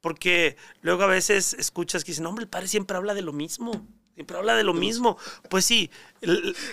[0.00, 3.86] Porque luego a veces escuchas que dicen, hombre, el padre siempre habla de lo mismo.
[4.14, 5.16] Siempre habla de lo mismo.
[5.48, 5.90] Pues sí,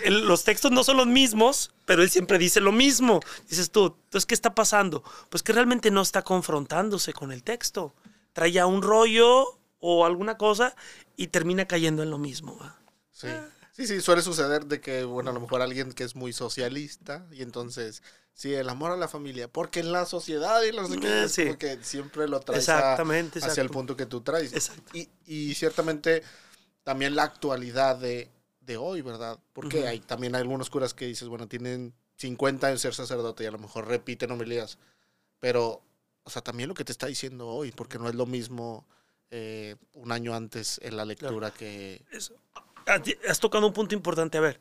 [0.06, 3.20] los textos no son los mismos, pero él siempre dice lo mismo.
[3.48, 5.02] Dices tú, entonces, ¿qué está pasando?
[5.30, 7.94] Pues que realmente no está confrontándose con el texto.
[8.32, 10.74] Trae ya un rollo o alguna cosa
[11.16, 12.58] y termina cayendo en lo mismo.
[13.12, 13.28] Sí.
[13.72, 17.28] Sí, sí, suele suceder de que, bueno, a lo mejor alguien que es muy socialista
[17.30, 18.02] y entonces
[18.38, 19.48] Sí, el amor a la familia.
[19.48, 21.46] Porque en la sociedad y los eh, sí.
[21.48, 24.52] porque siempre lo traes Exactamente, hacia el punto que tú traes.
[24.52, 24.96] Exacto.
[24.96, 26.22] Y, y ciertamente
[26.84, 29.40] también la actualidad de, de hoy, ¿verdad?
[29.52, 33.42] Porque hay también hay algunos curas que dices, bueno, tienen 50 años de ser sacerdote
[33.42, 34.78] y a lo mejor repiten homilías.
[35.40, 35.82] Pero,
[36.22, 38.86] o sea, también lo que te está diciendo hoy, porque no es lo mismo
[39.32, 42.04] eh, un año antes en la lectura que...
[42.12, 42.36] Eso.
[43.28, 44.38] Has tocado un punto importante.
[44.38, 44.60] A ver,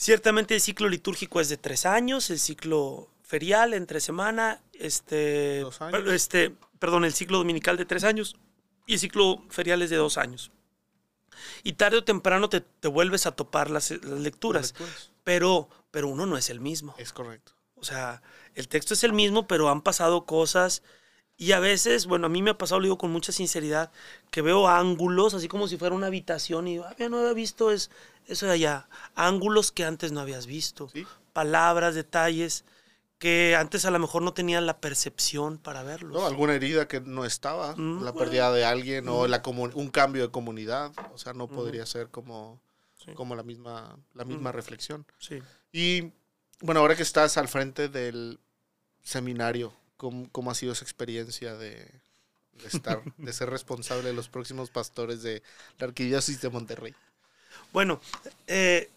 [0.00, 5.62] Ciertamente el ciclo litúrgico es de tres años, el ciclo ferial entre semana, este,
[6.06, 8.34] este, perdón, el ciclo dominical de tres años
[8.86, 10.52] y el ciclo ferial es de dos años.
[11.64, 14.74] Y tarde o temprano te, vuelves a topar las, lecturas,
[15.22, 16.94] Pero, pero uno no es el mismo.
[16.96, 17.52] Es correcto.
[17.74, 18.22] O sea,
[18.54, 20.82] el texto es el mismo, pero han pasado cosas
[21.40, 23.90] y a veces, bueno, a mí me ha pasado, lo digo con mucha sinceridad,
[24.30, 27.70] que veo ángulos, así como si fuera una habitación, y ah, ya no había visto
[27.70, 27.90] es,
[28.26, 28.90] eso de allá.
[29.14, 30.90] Ángulos que antes no habías visto.
[31.32, 32.66] Palabras, detalles
[33.18, 36.12] que antes a lo mejor no tenían la percepción para verlos.
[36.12, 40.20] No, alguna herida que no estaba, mm, la pérdida de alguien o la un cambio
[40.20, 42.60] de comunidad, o sea, no podría ser como,
[43.14, 45.06] como la misma, la misma reflexión.
[45.18, 45.38] Sí.
[45.72, 46.12] Y
[46.60, 48.38] bueno, ahora que estás al frente del
[49.02, 51.86] seminario, ¿Cómo, ha sido esa experiencia de,
[52.64, 55.42] estar, de ser responsable de los próximos pastores de
[55.78, 56.94] la Arquidiócesis de Monterrey?
[57.70, 58.00] Bueno,
[58.46, 58.88] eh,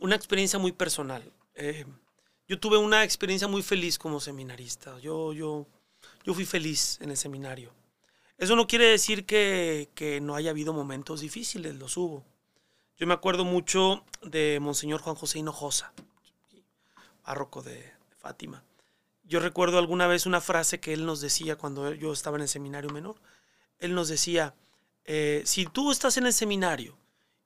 [0.00, 1.22] una experiencia muy personal.
[1.54, 1.86] Eh,
[2.46, 4.98] yo tuve una experiencia muy feliz como seminarista.
[4.98, 5.66] Yo, yo,
[6.22, 7.72] yo fui feliz en el seminario.
[8.36, 9.88] Eso no quiere decir que,
[10.20, 12.26] no haya habido momentos difíciles, los hubo.
[12.98, 15.94] Yo me acuerdo mucho de Monseñor Juan José Hinojosa,
[17.22, 18.62] párroco de Fátima
[19.24, 22.48] yo recuerdo alguna vez una frase que él nos decía cuando yo estaba en el
[22.48, 23.16] seminario menor.
[23.78, 24.54] Él nos decía,
[25.04, 26.96] eh, si tú estás en el seminario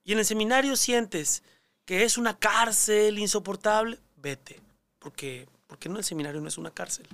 [0.04, 1.42] y en el seminario sientes
[1.84, 4.60] que es una cárcel insoportable, vete,
[4.98, 7.06] porque, porque no el seminario no es una cárcel.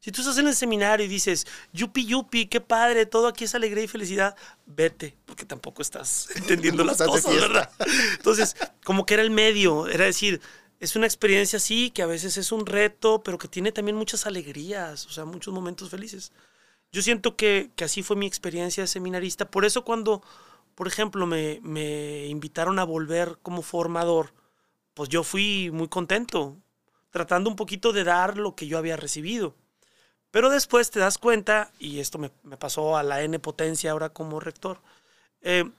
[0.00, 3.54] Si tú estás en el seminario y dices, yupi, yupi, qué padre, todo aquí es
[3.54, 7.70] alegría y felicidad, vete, porque tampoco estás entendiendo las cosas, ¿verdad?
[8.12, 10.40] Entonces, como que era el medio, era decir,
[10.80, 14.26] es una experiencia así, que a veces es un reto, pero que tiene también muchas
[14.26, 16.32] alegrías, o sea, muchos momentos felices.
[16.90, 19.50] Yo siento que, así fue mi experiencia de seminarista.
[19.50, 20.22] Por eso cuando,
[20.74, 24.32] por ejemplo, me, me invitaron a volver como formador,
[24.94, 26.56] pues yo fui muy contento,
[27.10, 29.54] tratando un poquito de dar lo que yo había recibido.
[30.30, 34.40] Pero después te das cuenta, y esto me, pasó a la N potencia ahora como
[34.40, 34.80] rector,
[35.42, 35.70] eh,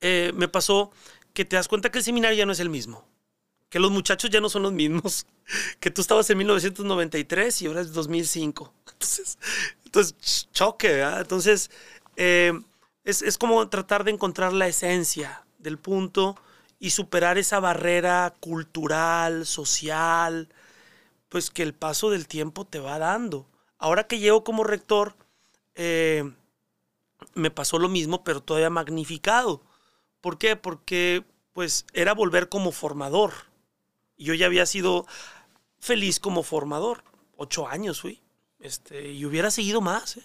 [0.00, 0.92] eh, me pasó
[1.34, 3.10] que te das cuenta que el seminario ya no es el mismo
[3.70, 5.26] que los muchachos ya no son los mismos,
[5.80, 8.74] que tú estabas en 1993 y ahora es 2005.
[8.92, 9.38] Entonces,
[9.84, 11.20] entonces choque, ¿verdad?
[11.20, 11.70] Entonces,
[12.16, 12.52] eh,
[13.04, 16.36] es, es, como tratar de encontrar la esencia del punto
[16.78, 20.48] y superar esa barrera cultural, social,
[21.28, 23.46] pues que el paso del tiempo te va dando.
[23.78, 25.14] Ahora que llego como rector,
[25.74, 26.30] eh,
[27.34, 29.62] me pasó lo mismo, pero todavía magnificado.
[30.20, 30.56] ¿Por qué?
[30.56, 33.49] Porque pues era volver como formador.
[34.24, 35.06] Yo ya había sido
[35.78, 37.04] feliz como formador.
[37.36, 38.20] Ocho años fui.
[38.60, 40.22] Este, y hubiera seguido más, ¿eh?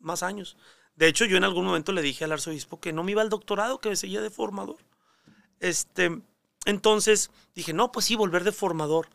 [0.00, 0.56] más años.
[0.96, 3.30] De hecho, yo en algún momento le dije al arzobispo que no me iba al
[3.30, 4.76] doctorado, que me seguía de formador.
[5.60, 6.20] Este,
[6.66, 9.08] entonces dije, no, pues sí, volver de formador.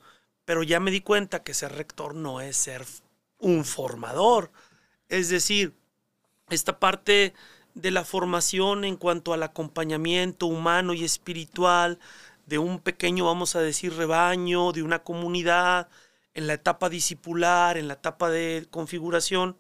[0.46, 2.86] Pero ya me di cuenta que ser rector no es ser
[3.38, 4.52] un formador.
[5.10, 5.74] Es decir,
[6.50, 7.34] esta parte
[7.76, 12.00] de la formación en cuanto al acompañamiento humano y espiritual
[12.45, 15.89] de un pequeño, vamos a decir, rebaño, de una comunidad,
[16.34, 19.58] en la etapa discipular, en la etapa de configuración,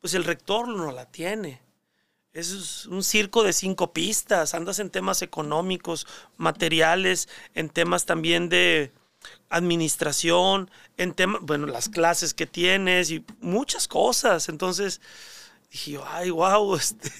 [0.00, 1.62] pues el rector no la tiene.
[2.32, 8.92] Es un circo de cinco pistas, andas en temas económicos, materiales, en temas también de
[9.48, 14.48] administración, en temas, bueno, las clases que tienes y muchas cosas.
[14.50, 15.00] Entonces
[15.70, 17.10] dije, ay, wow, este,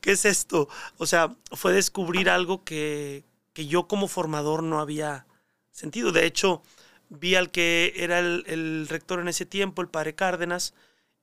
[0.00, 0.68] ¿qué es esto?
[0.98, 5.26] O sea, fue descubrir algo que, que yo como formador no había
[5.70, 6.12] sentido.
[6.12, 6.62] De hecho,
[7.08, 10.74] vi al que era el, rector en ese tiempo, el padre Cárdenas,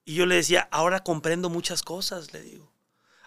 [0.06, 2.72] y yo le decía, ahora comprendo muchas cosas, le digo.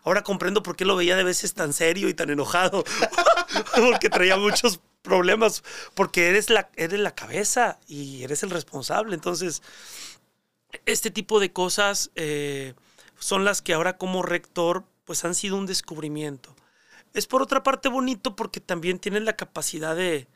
[0.04, 2.84] Ahora comprendo por qué lo veía de veces tan serio y tan enojado,
[3.76, 5.62] porque traía muchos problemas,
[5.94, 9.14] porque eres la, eres la cabeza y eres el responsable.
[9.14, 9.62] Entonces,
[10.86, 12.74] este tipo de cosas eh,
[13.18, 16.54] son las que ahora como rector pues han sido un descubrimiento.
[17.14, 20.28] Es por otra parte bonito porque también tienes la capacidad de,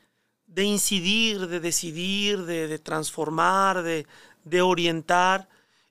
[0.47, 4.07] de incidir, de decidir, de, de transformar, de,
[4.45, 5.49] de, orientar.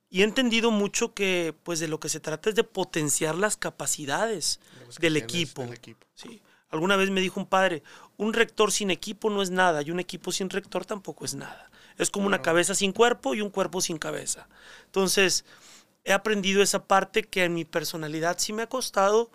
[0.09, 3.57] Y he entendido mucho que pues de lo que se trata es de potenciar las
[3.57, 4.59] capacidades
[4.99, 5.63] del equipo.
[5.63, 6.05] del equipo.
[6.13, 6.41] Sí.
[6.69, 7.83] Alguna vez me dijo un padre,
[8.17, 11.69] un rector sin equipo no es nada y un equipo sin rector tampoco es nada.
[11.97, 14.49] Es como una cabeza sin cuerpo y un cuerpo sin cabeza.
[14.85, 15.45] Entonces,
[16.03, 19.31] he aprendido esa parte que en mi personalidad sí me ha costado,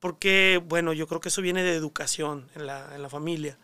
[0.00, 3.58] porque, bueno, yo creo que eso viene de educación en la, en la familia.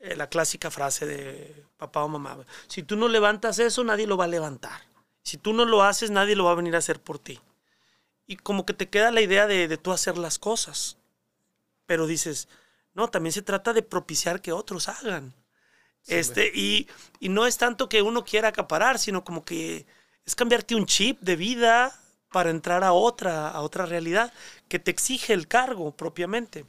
[0.00, 4.16] Eh, la clásica frase de papá o mamá, si tú no levantas eso, nadie lo
[4.16, 4.80] va a levantar.
[5.22, 7.38] Si tú no lo haces, nadie lo va a venir a hacer por ti.
[8.26, 10.96] Y como que te queda la idea de, de tú hacer las cosas.
[11.84, 12.48] Pero dices,
[12.94, 15.34] no, también se trata de propiciar que otros hagan.
[16.02, 19.86] Sí, este, y, y no es tanto que uno quiera acaparar, sino como que
[20.24, 21.99] es cambiarte un chip de vida
[22.30, 24.32] para entrar a otra, a otra realidad
[24.68, 26.64] que te exige el cargo propiamente.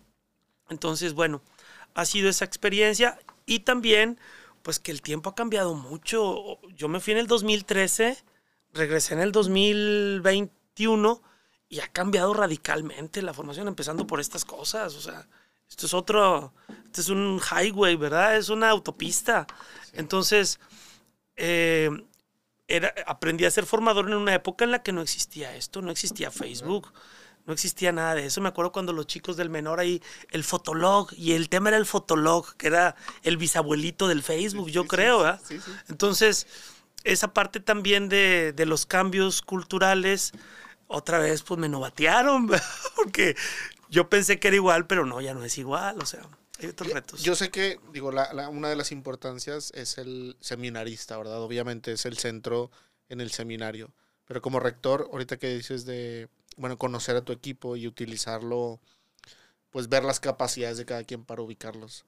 [0.69, 1.41] Entonces, bueno,
[1.93, 4.19] ha sido esa experiencia y también,
[4.63, 6.60] pues que el tiempo ha cambiado mucho.
[6.76, 8.17] Yo me fui en el 2013,
[8.74, 11.21] regresé en el 2021
[11.69, 14.95] y ha cambiado radicalmente la formación, empezando por estas cosas.
[14.95, 15.28] O sea,
[15.69, 16.54] esto es otro,
[16.86, 18.38] esto es un highway, ¿verdad?
[18.38, 19.45] Es una autopista.
[19.86, 19.91] Sí.
[19.93, 20.60] Entonces,
[21.36, 21.89] eh,
[22.76, 25.92] era, aprendí a ser formador en una época en la que no existía esto, no
[25.92, 26.92] existía Facebook,
[27.46, 28.42] no existía nada de eso.
[28.42, 31.86] Me acuerdo cuando los chicos del menor ahí, el fotolog, y el tema era el
[31.86, 35.40] fotolog, que era el bisabuelito del Facebook, sí, yo sí, creo.
[35.44, 36.48] Sí, Entonces,
[37.04, 40.32] esa parte también de, de, los cambios culturales,
[40.88, 42.50] otra vez pues me novatearon,
[42.96, 43.36] porque
[43.90, 46.22] yo pensé que era igual, pero no, ya no es igual, o sea.
[46.62, 47.24] Hay otros retos.
[47.24, 51.41] Yo sé que, digo, la, la, una de las importancias es el seminarista, ¿verdad?
[51.41, 52.69] Obviamente es el centro
[53.10, 53.91] en el seminario.
[54.26, 58.80] Pero como rector, ahorita que dices de, bueno, conocer a tu equipo y utilizarlo,
[59.71, 62.06] pues ver las capacidades de cada quien para ubicarlos.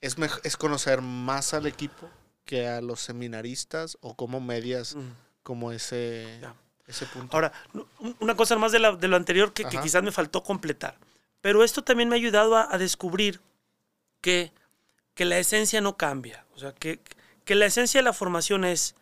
[0.00, 2.08] ¿Es, es conocer más al equipo
[2.44, 5.00] que a los seminaristas o como medias mm.
[5.42, 6.40] como ese,
[6.86, 7.36] ese punto?
[7.36, 7.52] Ahora,
[8.20, 10.96] una cosa más de, la, de lo anterior que, que, quizás me faltó completar.
[11.40, 13.40] Pero esto también me ha ayudado a, a descubrir
[14.24, 14.52] que,
[15.12, 16.46] que la esencia no cambia.
[16.56, 16.98] O sea, que,
[17.44, 18.94] que la esencia de la formación es,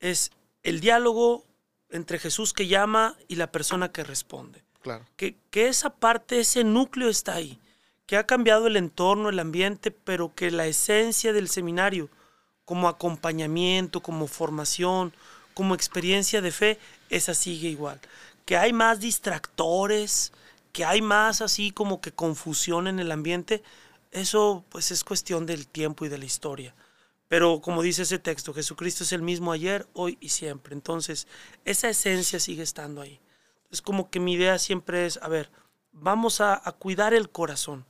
[0.00, 0.30] es
[0.62, 1.44] el diálogo
[1.90, 4.64] entre Jesús que llama y la persona que responde.
[4.80, 5.04] Claro.
[5.16, 7.60] Que, que esa parte, ese núcleo está ahí.
[8.06, 12.08] Que ha cambiado el entorno, el ambiente, pero que la esencia del seminario,
[12.64, 15.12] como acompañamiento, como formación,
[15.52, 16.78] como experiencia de fe,
[17.10, 18.00] esa sigue igual.
[18.46, 20.32] Que hay más distractores,
[20.72, 23.62] que hay más así como que confusión en el ambiente,
[24.14, 26.74] eso pues es cuestión del tiempo y de la historia.
[27.28, 30.74] Pero como dice ese texto, Jesucristo es el mismo ayer, hoy y siempre.
[30.74, 31.26] Entonces,
[31.64, 33.20] esa esencia sigue estando ahí.
[33.70, 35.50] Es como que mi idea siempre es, a ver,
[35.92, 37.84] vamos a, a cuidar el corazón.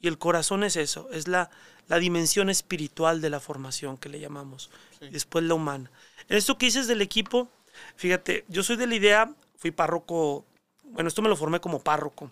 [0.00, 1.50] Y el corazón es eso, es la,
[1.88, 4.70] la dimensión espiritual de la formación que le llamamos.
[4.98, 5.08] Sí.
[5.08, 5.90] después la humana.
[6.28, 7.48] En esto que dices del equipo,
[7.96, 10.44] fíjate, yo soy de la idea, fui párroco,
[10.84, 12.30] bueno, esto me lo formé como párroco.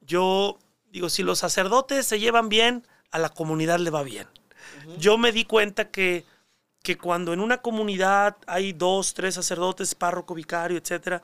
[0.00, 0.58] Yo
[0.90, 4.26] Digo, si los sacerdotes se llevan bien, a la comunidad le va bien.
[4.98, 6.24] Yo me di cuenta que,
[6.82, 11.22] que cuando en una comunidad hay dos, tres sacerdotes, párroco, vicario, etcétera,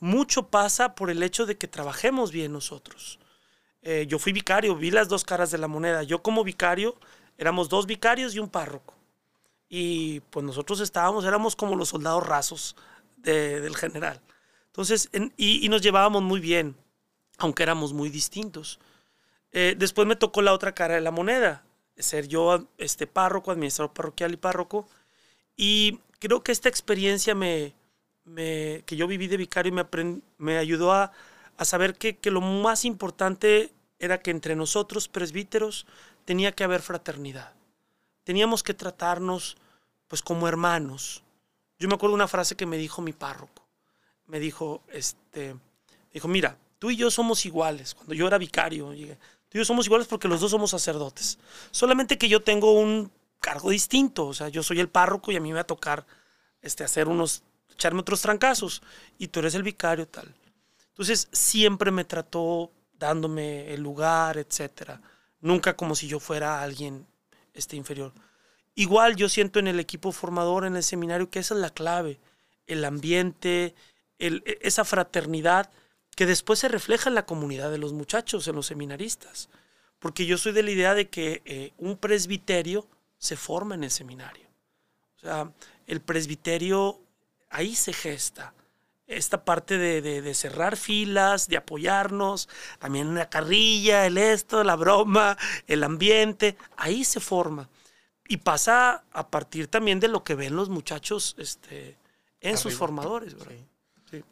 [0.00, 3.18] mucho pasa por el hecho de que trabajemos bien nosotros.
[3.82, 6.02] Eh, yo fui vicario, vi las dos caras de la moneda.
[6.02, 6.96] Yo como vicario
[7.38, 8.94] éramos dos vicarios y un párroco.
[9.68, 12.76] Y pues nosotros estábamos, éramos como los soldados rasos
[13.16, 14.20] del general.
[14.66, 16.76] Entonces, y, nos llevábamos muy bien,
[17.38, 18.78] aunque éramos muy distintos.
[19.58, 21.64] Eh, después me tocó la otra cara de la moneda,
[21.96, 24.86] ser yo este párroco, administrador parroquial y párroco.
[25.56, 27.72] Y creo que esta experiencia me,
[28.26, 29.86] que yo viví de vicario me,
[30.36, 31.10] me ayudó a,
[31.56, 35.86] a saber que, lo más importante era que entre nosotros, presbíteros,
[36.26, 37.54] tenía que haber fraternidad.
[38.24, 39.56] Teníamos que tratarnos
[40.06, 41.22] pues como hermanos.
[41.78, 43.66] Yo me acuerdo una frase que me dijo mi párroco.
[44.26, 45.56] Me dijo, este,
[46.12, 47.94] dijo, mira, tú y yo somos iguales.
[47.94, 49.16] Cuando yo era vicario, llegué,
[49.50, 51.38] yo somos iguales porque los dos somos sacerdotes.
[51.70, 54.26] Solamente que yo tengo un cargo distinto.
[54.26, 56.06] O sea, yo soy el párroco y a mí me va a tocar
[56.62, 58.82] este, hacer unos, echarme otros trancazos.
[59.18, 60.34] Y tú eres el vicario, tal.
[60.88, 65.00] Entonces, siempre me trató dándome el lugar, etcétera.
[65.40, 67.06] Nunca como si yo fuera alguien
[67.54, 68.12] este, inferior.
[68.74, 72.18] Igual yo siento en el equipo formador, en el seminario, que esa es la clave.
[72.66, 73.74] El ambiente,
[74.18, 75.70] el, e, esa fraternidad
[76.16, 79.48] que después se refleja en la comunidad de los muchachos, en los seminaristas.
[80.00, 83.90] Porque yo soy de la idea de que eh, un presbiterio se forma en el
[83.90, 84.48] seminario.
[85.16, 85.52] O sea,
[85.86, 86.98] el presbiterio
[87.50, 88.52] ahí se gesta
[89.06, 92.48] esta parte de, cerrar filas, de apoyarnos,
[92.80, 97.68] también la carrilla, el esto, la broma, el ambiente, ahí se forma.
[98.28, 101.96] Y pasa a partir también de lo que ven los muchachos este,
[102.40, 103.36] en sus formadores.
[103.48, 103.64] Sí.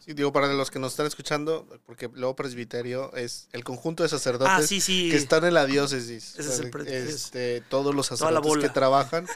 [0.06, 4.72] Digo, para los que nos están escuchando, porque luego presbiterio es el conjunto de sacerdotes
[4.72, 6.38] ah, que están en la diócesis.
[6.38, 9.26] Ese es el este, todos los sacerdotes que trabajan,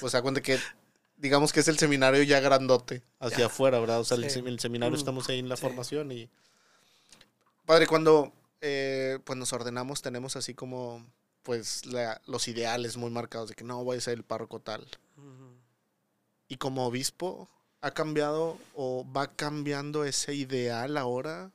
[0.00, 0.58] pues a cuenta que
[1.16, 4.00] digamos que es el seminario ya grandote hacia afuera, ¿verdad?
[4.00, 6.30] O sea, el, seminario mm, estamos ahí en la formación y...
[7.66, 11.04] Padre, cuando eh, pues nos ordenamos tenemos así como
[11.42, 11.82] pues
[12.26, 14.86] los ideales muy marcados de que no voy a ser el párroco tal.
[16.46, 17.48] Y como obispo,
[17.80, 21.50] ¿ha cambiado o va cambiando ese ideal ahora?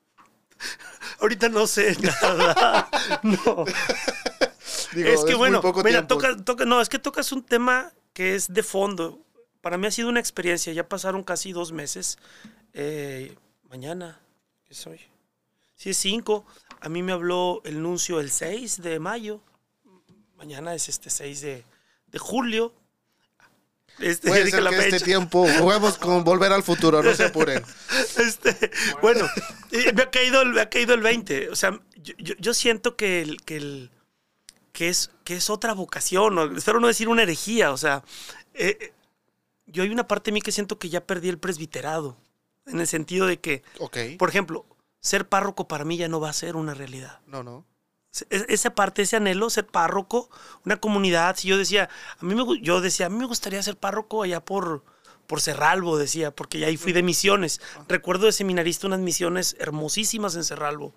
[1.20, 2.90] Ahorita no sé nada.
[3.24, 3.66] no.
[4.96, 8.64] es que bueno, mira, toca, toca, no, es que tocas un tema que es de
[8.64, 9.24] fondo
[9.64, 10.74] para mí ha sido una experiencia.
[10.74, 12.18] Ya pasaron casi dos meses.
[12.74, 13.34] Eh,
[13.70, 14.20] mañana,
[14.66, 15.00] ¿qué soy?
[15.76, 16.46] Sí, es 5.
[16.82, 19.40] A mí me habló el nuncio el 6 de mayo.
[20.36, 21.64] Mañana es este 6 de,
[22.20, 22.74] julio.
[24.00, 27.64] Este, Puede ser que este tiempo juguemos con volver al futuro, no se apuren.
[28.18, 29.28] Este, bueno,
[29.94, 31.50] me ha, caído, me ha caído el 20.
[31.50, 33.92] O sea, yo, siento que, el, que, el,
[34.72, 36.58] que, es, que es otra vocación.
[36.58, 37.72] espero no decir una herejía.
[37.72, 38.04] O sea,
[38.54, 38.94] eh,
[39.66, 42.18] yo hay una parte de mí que siento que ya perdí el presbiterado.
[42.66, 43.62] En el sentido de que,
[44.18, 44.66] por ejemplo,
[45.02, 47.20] ser párroco para mí ya no va a ser una realidad.
[47.28, 47.66] No, no.
[48.30, 50.30] E, esa parte, ese anhelo, ser párroco,
[50.66, 51.36] una comunidad.
[51.36, 54.44] Si yo decía, a mí me, yo decía, a mí me gustaría ser párroco allá
[54.44, 54.84] por,
[55.28, 57.62] por Cerralbo, decía, porque ya ahí fui de misiones.
[57.88, 60.94] Recuerdo de seminarista unas misiones hermosísimas en Cerralbo.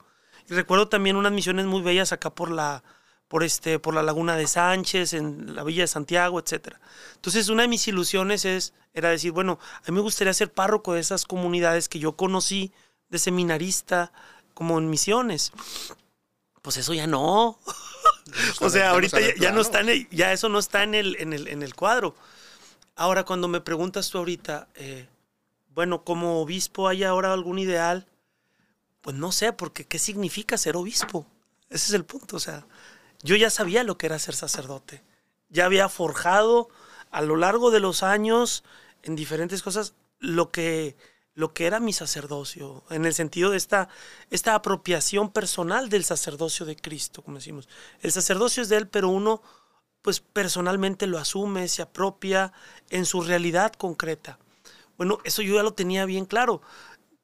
[0.48, 2.84] Y recuerdo también unas misiones muy bellas acá por la,
[3.28, 6.76] por, este, por la Laguna de Sánchez, en la Villa de Santiago, etc.
[7.14, 10.94] Entonces, una de mis ilusiones es, era decir, bueno, a mí me gustaría ser párroco
[10.94, 12.72] de esas comunidades que yo conocí
[13.08, 14.12] de seminarista,
[14.54, 15.52] como en misiones.
[16.66, 17.60] Pues eso ya no.
[18.60, 21.46] o sea, ahorita ya, no está en ya eso no está en el, en el,
[21.46, 22.16] en el cuadro.
[22.96, 25.06] Ahora, cuando me preguntas tú ahorita, eh,
[25.76, 28.08] bueno, como obispo, ¿hay ahora algún ideal?
[29.00, 31.24] Pues no sé, porque ¿qué significa ser obispo?
[31.70, 32.66] Ese es el punto, o sea,
[33.22, 35.04] yo ya sabía lo que era ser sacerdote.
[35.50, 36.68] Ya había forjado
[37.12, 38.64] a lo largo de los años
[39.04, 40.96] en diferentes cosas lo que,
[41.36, 43.90] lo que era mi sacerdocio, en el sentido de esta,
[44.30, 47.68] esta apropiación personal del sacerdocio de Cristo, como decimos.
[48.00, 49.42] El sacerdocio es de Él, pero uno
[50.00, 52.54] pues personalmente lo asume, se apropia
[52.88, 54.38] en su realidad concreta.
[54.96, 56.62] Bueno, eso yo ya lo tenía bien claro.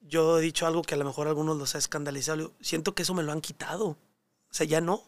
[0.03, 2.53] Yo he dicho algo que a lo mejor a algunos los ha escandalizado.
[2.61, 3.87] Siento que eso me lo han quitado.
[3.87, 3.99] O
[4.51, 5.05] sea, ya no.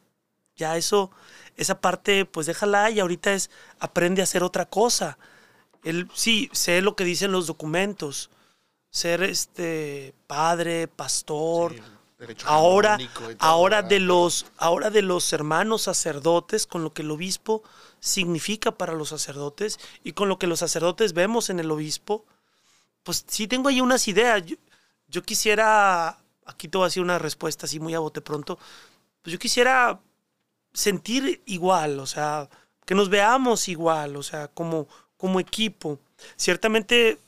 [0.56, 1.10] Ya eso,
[1.56, 3.50] esa parte, pues déjala y ahorita es
[3.80, 5.18] aprende a hacer otra cosa.
[5.82, 8.30] El, sí, sé lo que dicen los documentos.
[8.94, 11.74] Ser este padre, pastor.
[12.44, 12.96] ahora,
[13.40, 17.64] ahora de los, ahora de los hermanos sacerdotes, con lo que el obispo
[17.98, 22.24] significa para los sacerdotes y con lo que los sacerdotes vemos en el obispo,
[23.02, 24.46] pues sí tengo ahí unas ideas.
[24.46, 24.54] Yo,
[25.08, 26.16] yo quisiera,
[26.46, 28.60] aquí te voy a decir una respuesta así muy a bote pronto,
[29.22, 29.98] pues yo quisiera
[30.72, 32.48] sentir igual, o sea,
[32.86, 34.86] que nos veamos igual, o sea, como,
[35.16, 35.98] como equipo.
[36.36, 37.18] Ciertamente,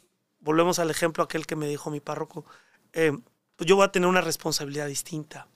[0.46, 2.46] volvemos al ejemplo aquel que me dijo mi párroco,
[2.92, 3.12] eh,
[3.56, 5.48] pues yo voy a tener una responsabilidad distinta,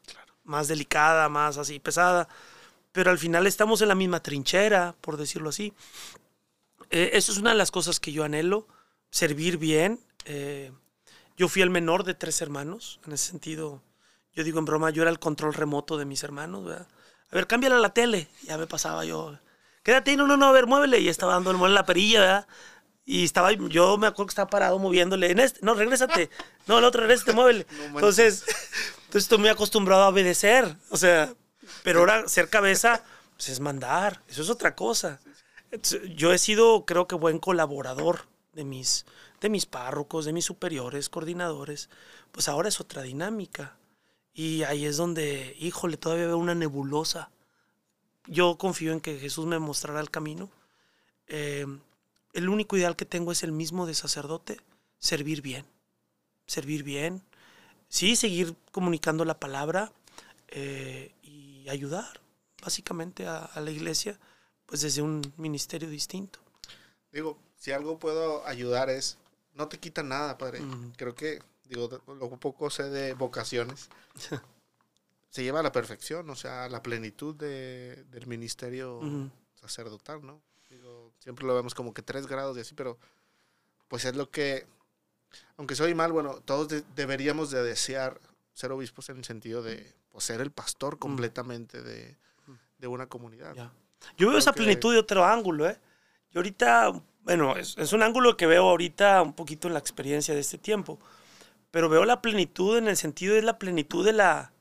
[0.43, 2.29] más delicada, más así pesada,
[2.91, 5.73] pero al final estamos en la misma trinchera, por decirlo así.
[6.91, 8.67] Eh, eso es una de las cosas que yo anhelo,
[9.11, 10.01] servir bien.
[10.25, 10.73] Eh,
[11.37, 13.81] yo fui el menor de tres hermanos, en ese sentido,
[14.35, 16.89] yo digo en broma, yo era el control remoto de mis hermanos, ¿verdad?
[17.31, 18.29] A ver, cámbiala la tele.
[18.43, 19.39] Ya me pasaba yo.
[19.85, 20.99] Quédate, no, no, no, a ver, muévele.
[20.99, 22.49] Y estaba dando el en la perilla, ¿verdad?
[23.11, 25.33] Y estaba, yo me acuerdo que estaba parado moviéndole.
[25.33, 26.31] En este, no, regrésate.
[26.69, 27.67] No, el otro, regrésate, muévele.
[27.87, 30.77] entonces, entonces estoy muy acostumbrado a obedecer.
[30.91, 31.35] O sea,
[31.83, 33.03] pero ahora ser cabeza,
[33.35, 34.23] pues es mandar.
[34.29, 35.19] Eso es otra cosa.
[36.15, 39.07] Yo he sido, creo que, buen colaborador de mis,
[39.41, 41.91] de mis párrocos, de mis superiores, coordinadores.
[42.31, 43.77] Pues ahora es otra dinámica.
[44.35, 47.33] Y ahí es donde, híjole, todavía veo una nebulosa.
[48.29, 50.49] Yo confío en que Jesús me mostrará el camino.
[51.27, 51.67] Eh,
[52.33, 54.61] el único ideal que tengo es el mismo de sacerdote,
[54.99, 55.67] servir bien.
[56.47, 57.23] Servir bien.
[57.89, 59.93] Sí, seguir comunicando la palabra
[60.49, 62.21] eh, y ayudar
[62.63, 64.19] básicamente a, la iglesia,
[64.67, 66.39] pues desde un ministerio distinto.
[67.11, 69.19] Digo, si algo puedo ayudar es,
[69.55, 70.61] no te quita nada, padre.
[70.97, 73.89] Creo que digo, lo poco sé de vocaciones,
[75.31, 79.01] se lleva a la perfección, o sea, a la plenitud de, del ministerio
[79.55, 80.43] sacerdotal, ¿no?
[81.21, 82.99] Siempre lo vemos como que tres grados y así, pero
[83.87, 84.67] pues es lo que,
[85.57, 88.21] aunque soy mal, bueno, todos deberíamos de desear
[88.53, 92.17] ser obispos en el sentido de pues, ser el pastor completamente de,
[92.79, 93.55] de, una comunidad.
[94.17, 95.79] Yo veo esa plenitud de otro ángulo, ¿eh?
[96.33, 96.93] Y ahorita,
[97.23, 100.59] bueno, es, es, un ángulo que veo ahorita un poquito en la experiencia de este
[100.59, 100.99] tiempo
[101.71, 104.53] pero veo la plenitud en el sentido de la plenitud de la,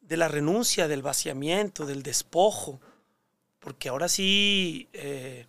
[0.00, 2.80] de la renuncia, del vaciamiento, del despojo.
[3.58, 5.46] Porque ahora sí, eh,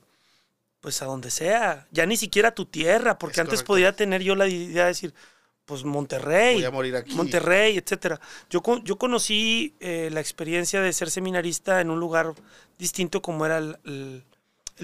[0.81, 4.47] pues a donde sea, ya ni siquiera tu tierra, porque antes podía tener yo la
[4.47, 5.13] idea de decir,
[5.65, 7.13] pues Monterrey, Voy a morir aquí.
[7.13, 8.19] Monterrey, etcétera.
[8.49, 12.33] Yo, yo conocí eh, la experiencia de ser seminarista en un lugar
[12.77, 14.25] distinto como era el, el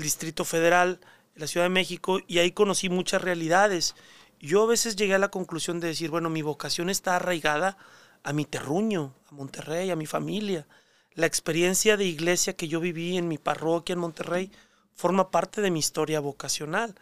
[0.01, 1.01] Distrito Federal,
[1.35, 3.95] la Ciudad de México, y ahí conocí muchas realidades
[4.39, 7.77] yo a veces llegué a la conclusión de decir, bueno, mi vocación está arraigada
[8.23, 10.67] a mi terruño, a Monterrey, a mi familia.
[11.13, 14.51] La experiencia de iglesia que yo viví en mi parroquia en Monterrey
[14.97, 16.95] forma parte de mi historia vocacional.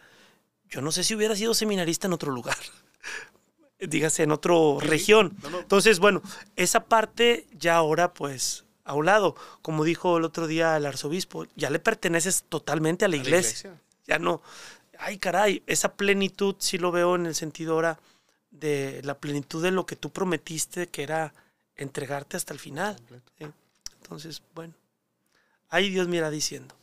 [0.68, 2.56] Yo no sé si hubiera sido seminarista en otro lugar,
[3.80, 5.36] dígase en otra región.
[5.58, 6.22] Entonces, bueno,
[6.54, 11.46] esa parte ya ahora pues a un lado, como dijo el otro día el arzobispo,
[11.56, 13.74] ya le perteneces totalmente a la iglesia.
[14.06, 14.42] Ya no,
[14.98, 17.98] ay caray, esa plenitud sí lo veo en el sentido ahora
[18.50, 21.34] de la plenitud de lo que tú prometiste, que era
[21.74, 22.96] entregarte hasta el final.
[24.02, 24.74] Entonces, bueno,
[25.68, 26.74] ahí Dios mira diciendo.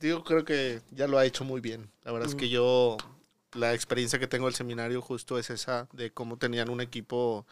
[0.00, 1.90] Yo creo que ya lo ha hecho muy bien.
[2.04, 2.96] La verdad es que yo,
[3.52, 7.46] la experiencia que tengo del seminario justo es esa de cómo tenían un equipo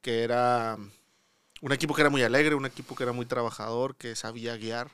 [0.00, 0.76] que era,
[1.60, 4.90] un equipo que era muy alegre, un equipo que era muy trabajador, que sabía guiar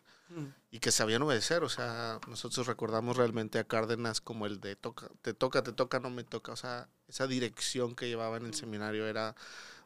[0.70, 1.64] y que sabían obedecer.
[1.64, 6.00] O sea, nosotros recordamos realmente a Cárdenas como el de toca, te toca, te toca,
[6.00, 6.52] no me toca.
[6.52, 9.34] O sea, esa dirección que llevaba en el seminario era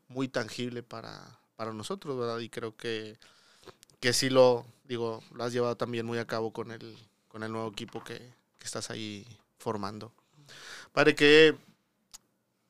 [0.08, 2.38] muy tangible para, para nosotros, ¿verdad?
[2.40, 3.18] Y creo que,
[4.02, 6.98] que sí lo, digo, lo has llevado también muy a cabo con el,
[7.28, 8.18] con el nuevo equipo que,
[8.58, 9.26] que estás ahí
[9.56, 10.12] formando.
[10.92, 11.56] Padre, ¿qué,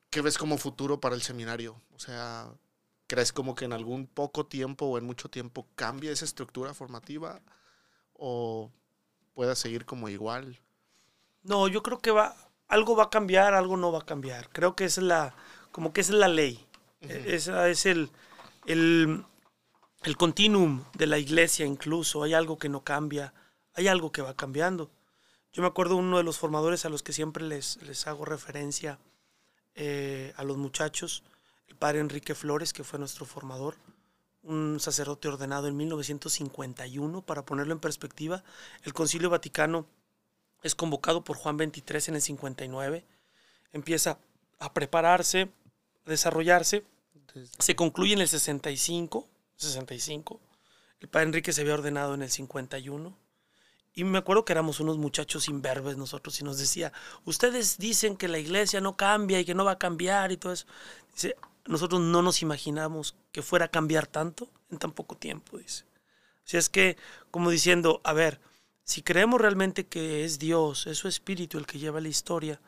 [0.09, 1.75] ¿qué ves como futuro para el seminario?
[1.93, 2.49] O sea,
[3.07, 7.41] ¿crees como que en algún poco tiempo o en mucho tiempo cambie esa estructura formativa?
[8.25, 8.71] o
[9.33, 10.57] pueda seguir como igual?
[11.43, 12.35] No, yo creo que va,
[12.69, 14.49] algo va a cambiar, algo no va a cambiar.
[14.49, 15.35] Creo que es la,
[15.71, 16.65] como que es la ley.
[17.01, 18.09] E, esa es el,
[18.65, 19.25] el,
[20.03, 22.23] el continuum de la iglesia incluso.
[22.23, 23.33] Hay algo que no cambia,
[23.73, 24.89] hay algo que va cambiando.
[25.51, 28.99] Yo me acuerdo uno de los formadores a los que siempre les, les hago referencia
[29.75, 31.23] eh, a los muchachos,
[31.67, 33.75] el padre Enrique Flores, que fue nuestro formador
[34.43, 38.43] un sacerdote ordenado en 1951, para ponerlo en perspectiva.
[38.83, 39.87] El Concilio Vaticano
[40.61, 43.05] es convocado por Juan XXIII en el 59,
[43.71, 44.19] empieza
[44.59, 45.49] a prepararse,
[46.05, 46.83] a desarrollarse,
[47.57, 49.27] se concluye en el 65,
[49.63, 50.39] 65.
[50.99, 53.17] El padre Enrique se había ordenado en el 51.
[53.95, 56.91] Y me acuerdo que éramos unos muchachos imberbes nosotros y nos decía,
[57.25, 60.53] ustedes dicen que la iglesia no cambia y que no va a cambiar y todo
[60.53, 60.65] eso.
[61.65, 65.85] Nosotros no nos imaginamos que fuera a cambiar tanto en tan poco tiempo, dice.
[66.43, 66.97] Si es que,
[67.31, 68.41] como diciendo, a ver,
[68.83, 72.59] si creemos realmente que es Dios, es su espíritu el que lleva la historia,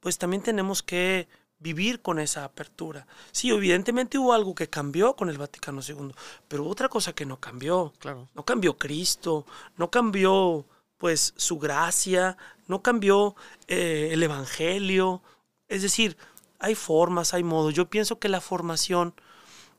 [0.00, 1.28] pues también tenemos que
[1.60, 3.06] vivir con esa apertura.
[3.30, 6.12] Sí, evidentemente hubo algo que cambió con el Vaticano II,
[6.48, 7.92] pero otra cosa que no cambió.
[7.98, 8.28] Claro.
[8.34, 9.46] No cambió Cristo,
[9.76, 10.64] no cambió
[10.98, 12.36] pues su gracia,
[12.66, 13.36] no cambió
[13.68, 15.22] eh, el Evangelio.
[15.68, 16.16] Es decir,
[16.58, 17.74] hay formas, hay modos.
[17.74, 19.14] Yo pienso que la formación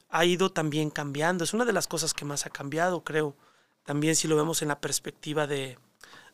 [0.10, 1.44] ha ido también cambiando.
[1.44, 3.36] Es una de las cosas que más ha cambiado, creo.
[3.84, 5.78] También si lo vemos en la perspectiva de,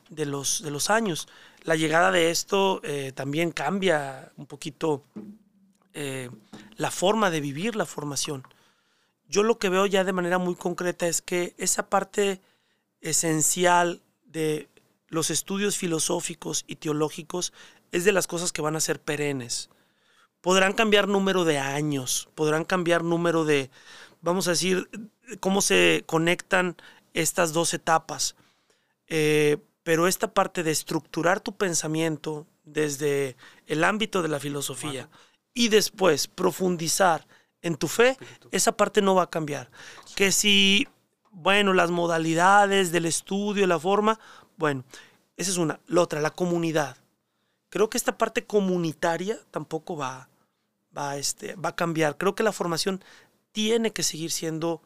[0.10, 1.28] de, los, de los años.
[1.64, 5.04] La llegada de esto eh, también cambia un poquito
[5.94, 6.30] eh,
[6.76, 8.48] la forma de vivir la formación.
[9.28, 12.40] Yo lo que veo ya de manera muy concreta es que esa parte
[13.02, 14.70] esencial de
[15.10, 17.54] los estudios filosóficos y teológicos
[17.92, 19.70] es de las cosas que van a ser perennes.
[20.42, 23.70] Podrán cambiar número de años, podrán cambiar número de,
[24.22, 24.90] vamos a decir,
[25.40, 26.78] cómo se conectan
[27.14, 28.36] estas dos etapas.
[29.08, 35.08] Eh, pero esta parte de estructurar tu pensamiento desde el ámbito de la filosofía
[35.54, 37.26] y después profundizar
[37.62, 38.18] en tu fe,
[38.52, 39.72] esa parte no va a cambiar.
[40.14, 40.90] Que si,
[41.32, 44.20] bueno, las modalidades del estudio, la forma,
[44.58, 44.84] bueno,
[45.38, 45.80] esa es una.
[45.88, 46.98] La otra, la comunidad.
[47.70, 50.28] Creo que esta parte comunitaria tampoco va,
[50.98, 52.18] va, este, va a cambiar.
[52.18, 53.02] Creo que la formación
[53.54, 54.82] tiene que seguir siendo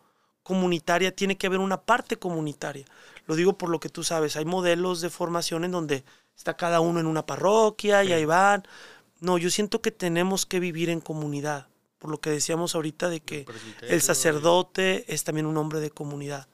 [0.52, 2.86] comunitaria, tiene que haber una parte comunitaria.
[3.26, 6.04] Lo digo por lo que tú sabes, hay modelos de formación en donde
[6.36, 8.68] está cada uno en una parroquia y ahí van.
[9.22, 11.68] No, yo siento que tenemos que vivir en comunidad,
[12.00, 13.46] por lo que decíamos ahorita de que
[13.82, 16.50] el sacerdote es también un hombre de comunidad.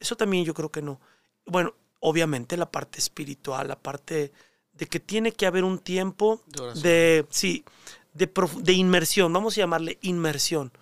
[0.00, 1.00] Eso también yo creo que no.
[1.44, 4.32] Bueno, obviamente la parte espiritual, la parte
[4.72, 6.42] de que tiene que haber un tiempo
[6.82, 7.64] de, sí,
[8.12, 8.28] de,
[8.58, 10.72] de inmersión, vamos a llamarle inmersión,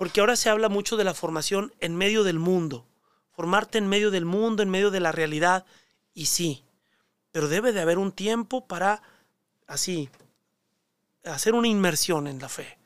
[0.00, 2.86] porque ahora se habla mucho de la formación en medio del mundo,
[3.32, 5.66] formarte en medio del mundo, en medio de la realidad,
[6.14, 6.64] y sí,
[7.32, 9.02] pero debe de haber un tiempo para,
[9.66, 10.08] así,
[11.22, 12.78] hacer una inmersión en la fe.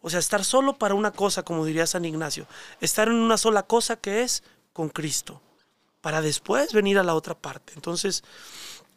[0.00, 2.46] O sea, estar solo para una cosa, como diría San Ignacio,
[2.80, 4.42] estar en una sola cosa que es
[4.72, 5.42] con Cristo
[6.00, 7.74] para después venir a la otra parte.
[7.76, 8.24] Entonces,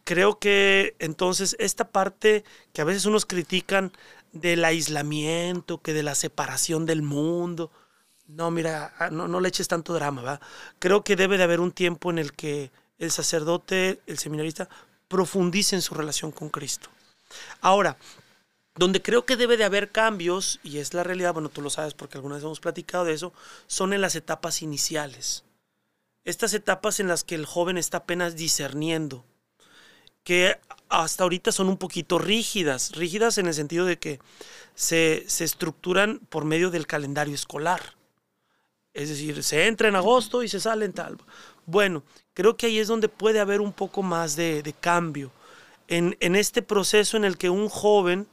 [0.06, 3.92] creo que entonces esta parte que a veces unos critican
[4.34, 7.72] del aislamiento, que de la separación del mundo,
[8.28, 10.42] no, mira, ah, no, no le eches tanto drama, ¿va?
[10.80, 14.68] Creo que debe de haber un tiempo en el que el sacerdote, el seminarista,
[15.08, 16.90] profundice en su relación con Cristo.
[17.62, 17.98] Ahora,
[18.76, 21.94] donde creo que debe de haber cambios, y es la realidad, bueno, tú lo sabes
[21.94, 23.34] porque alguna vez hemos platicado de eso,
[23.68, 25.44] son en las etapas iniciales
[26.28, 29.24] estas etapas en las que el joven está apenas discerniendo,
[30.28, 30.60] que
[30.90, 34.20] hasta ahorita son un poquito rígidas, rígidas en el sentido de que
[34.76, 37.96] se, estructuran por medio del calendario escolar.
[38.94, 41.18] Es decir, se entra en agosto y se sale en tal.
[41.66, 42.04] Bueno,
[42.34, 45.32] creo que ahí es donde puede haber un poco más de, cambio.
[45.88, 48.28] En, en, este proceso en el que un joven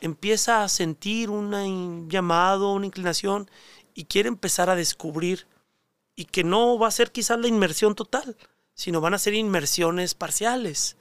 [0.00, 3.48] empieza a sentir un llamado, una inclinación
[3.94, 5.46] y quiere empezar a descubrir
[6.16, 8.36] y que no va a ser quizás la inmersión total,
[8.74, 10.96] sino van a ser inmersiones parciales,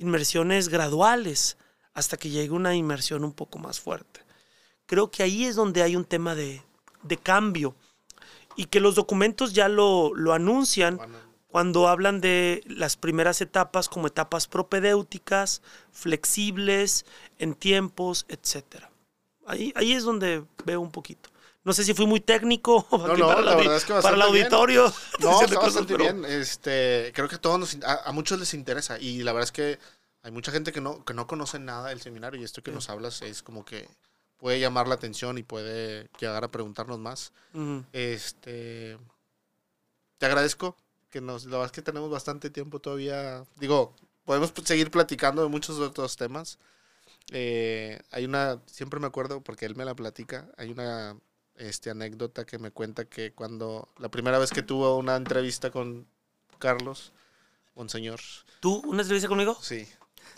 [0.00, 1.56] inmersiones graduales,
[1.94, 4.20] hasta que llegue una inmersión un poco más fuerte.
[4.86, 6.62] Creo que ahí es donde hay un tema de,
[7.22, 7.74] cambio
[8.56, 10.98] y que los documentos ya lo, lo anuncian
[11.48, 17.06] cuando hablan de las primeras etapas como etapas propedéuticas, flexibles,
[17.38, 18.84] en tiempos, etc.
[19.46, 21.29] Ahí, ahí es donde veo un poquito.
[21.62, 24.22] No sé si fui muy técnico no, no, para, la verdad es que para el
[24.22, 24.92] auditorio.
[25.20, 26.24] No, está bastante bien.
[26.24, 29.78] Este, creo que a todos a, muchos les interesa y la verdad es que
[30.22, 32.88] hay mucha gente que no, que no conoce nada del seminario y esto que nos
[32.88, 33.88] hablas es como que
[34.38, 37.32] puede llamar la atención y puede llegar a preguntarnos más.
[37.92, 38.98] Este,
[40.18, 40.76] te agradezco
[41.10, 43.44] que nos, la verdad es que tenemos bastante tiempo todavía.
[43.56, 43.94] Digo,
[44.24, 46.58] podemos seguir platicando de muchos otros temas.
[47.32, 51.16] Eh, hay una, siempre me acuerdo porque él me la platica, hay una
[51.60, 56.06] este, anécdota que me cuenta que cuando la primera vez que tuvo una entrevista con
[56.58, 57.12] Carlos,
[57.74, 58.20] Monseñor.
[58.60, 59.56] ¿Tú una entrevista conmigo?
[59.60, 59.88] Sí.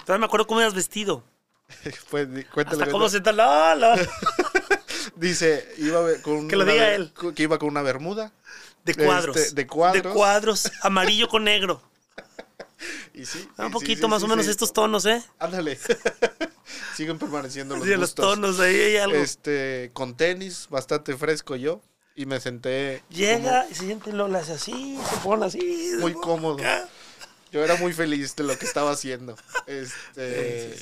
[0.04, 1.24] Todavía me acuerdo cómo eras vestido.
[2.10, 2.82] pues cuéntale.
[2.82, 3.98] Hasta cómo se está la,
[5.16, 7.12] Dice, iba con que lo diga él.
[7.34, 8.32] Que iba con una bermuda.
[8.84, 9.36] De cuadros.
[9.36, 10.02] Este, de cuadros.
[10.02, 11.82] De cuadros, amarillo con negro.
[13.14, 13.46] Y sí.
[13.58, 15.22] Un poquito más o menos estos tonos, ¿eh?
[15.38, 15.78] Ándale.
[16.96, 19.16] Siguen permaneciendo los, los tonos, ahí hay algo.
[19.16, 21.82] Este, con tenis, bastante fresco yo.
[22.14, 23.02] Y me senté.
[23.10, 25.92] Llega y se siente Lola así, se pone así.
[25.98, 26.58] Muy cómodo.
[27.50, 29.36] Yo era muy feliz de lo que estaba haciendo.
[29.66, 30.74] Este,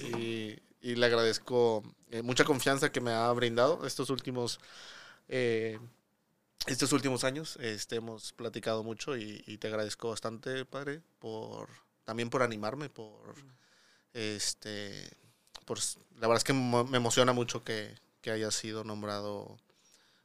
[0.82, 4.60] y, le agradezco eh, mucha confianza que me ha brindado estos últimos.
[5.28, 5.78] Eh,
[6.66, 11.68] estos últimos años este, hemos platicado mucho y, y, te agradezco bastante, padre, por
[12.10, 13.36] también por animarme, por
[14.14, 15.08] este
[15.64, 15.78] por
[16.18, 19.56] la verdad es que me emociona mucho que, que haya sido nombrado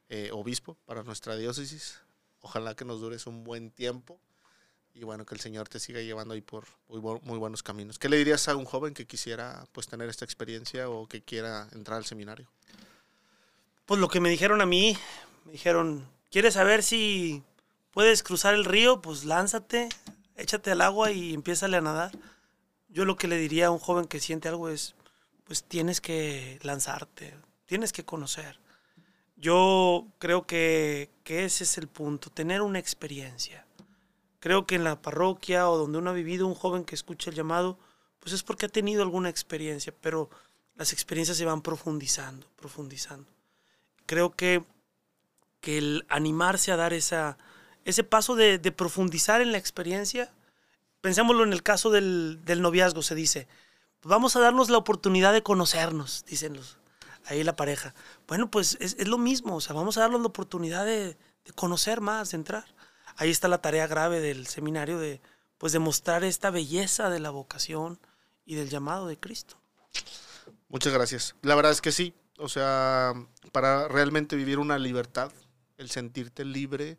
[0.09, 1.99] eh, obispo para nuestra diócesis.
[2.41, 4.19] Ojalá que nos dures un buen tiempo
[4.95, 7.99] y bueno, que el Señor te siga llevando ahí por muy, muy, buenos caminos.
[7.99, 11.67] ¿Qué le dirías a un joven que quisiera pues tener esta experiencia o que quiera
[11.73, 12.47] entrar al seminario?
[13.85, 14.97] Pues lo que me dijeron a mí,
[15.45, 17.43] me dijeron, ¿quieres saber si
[17.91, 19.03] puedes cruzar el río?
[19.03, 19.89] Pues lánzate,
[20.35, 22.11] échate al agua y empiézale a nadar.
[22.89, 24.95] Yo lo que le diría a un joven que siente algo es,
[25.43, 28.59] pues tienes que lanzarte, tienes que conocer.
[29.35, 33.65] Yo creo que, que ese es el punto, tener una experiencia
[34.45, 37.35] Creo que en la parroquia o donde uno ha vivido un joven que escucha el
[37.35, 37.79] llamado,
[38.19, 40.29] pues es porque ha tenido alguna experiencia, pero
[40.75, 43.27] las experiencias se van profundizando, profundizando.
[44.05, 44.63] Creo que,
[45.61, 47.39] que el animarse a dar esa,
[47.85, 50.31] ese paso de, profundizar en la experiencia,
[51.01, 53.47] pensémoslo en el caso del, noviazgo, se dice,
[54.03, 56.77] vamos a darnos la oportunidad de conocernos, dicen los,
[57.25, 57.95] ahí la pareja.
[58.27, 62.01] Bueno, pues es, lo mismo, o sea, vamos a darnos la oportunidad de, de conocer
[62.01, 62.65] más, de entrar
[63.17, 65.21] ahí está la tarea grave del seminario de
[65.57, 67.99] pues demostrar esta belleza de la vocación
[68.45, 69.57] y del llamado de Cristo.
[70.69, 71.35] Muchas gracias.
[71.41, 73.13] La verdad es que sí, o sea,
[73.51, 75.31] para realmente vivir una libertad,
[75.77, 76.97] el sentirte libre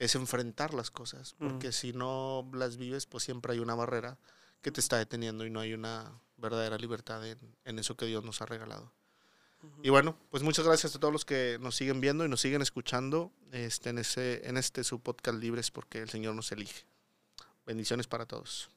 [0.00, 4.18] es enfrentar las cosas, porque si no las vives, pues siempre hay una barrera
[4.62, 7.22] que te está deteniendo y no hay una verdadera libertad
[7.64, 8.92] en eso que Dios nos ha regalado.
[9.82, 12.62] Y bueno, pues muchas gracias a todos los que nos siguen viendo y nos siguen
[12.62, 16.84] escuchando este, en, ese, en este su podcast Libres porque el Señor nos elige.
[17.66, 18.70] Bendiciones para todos.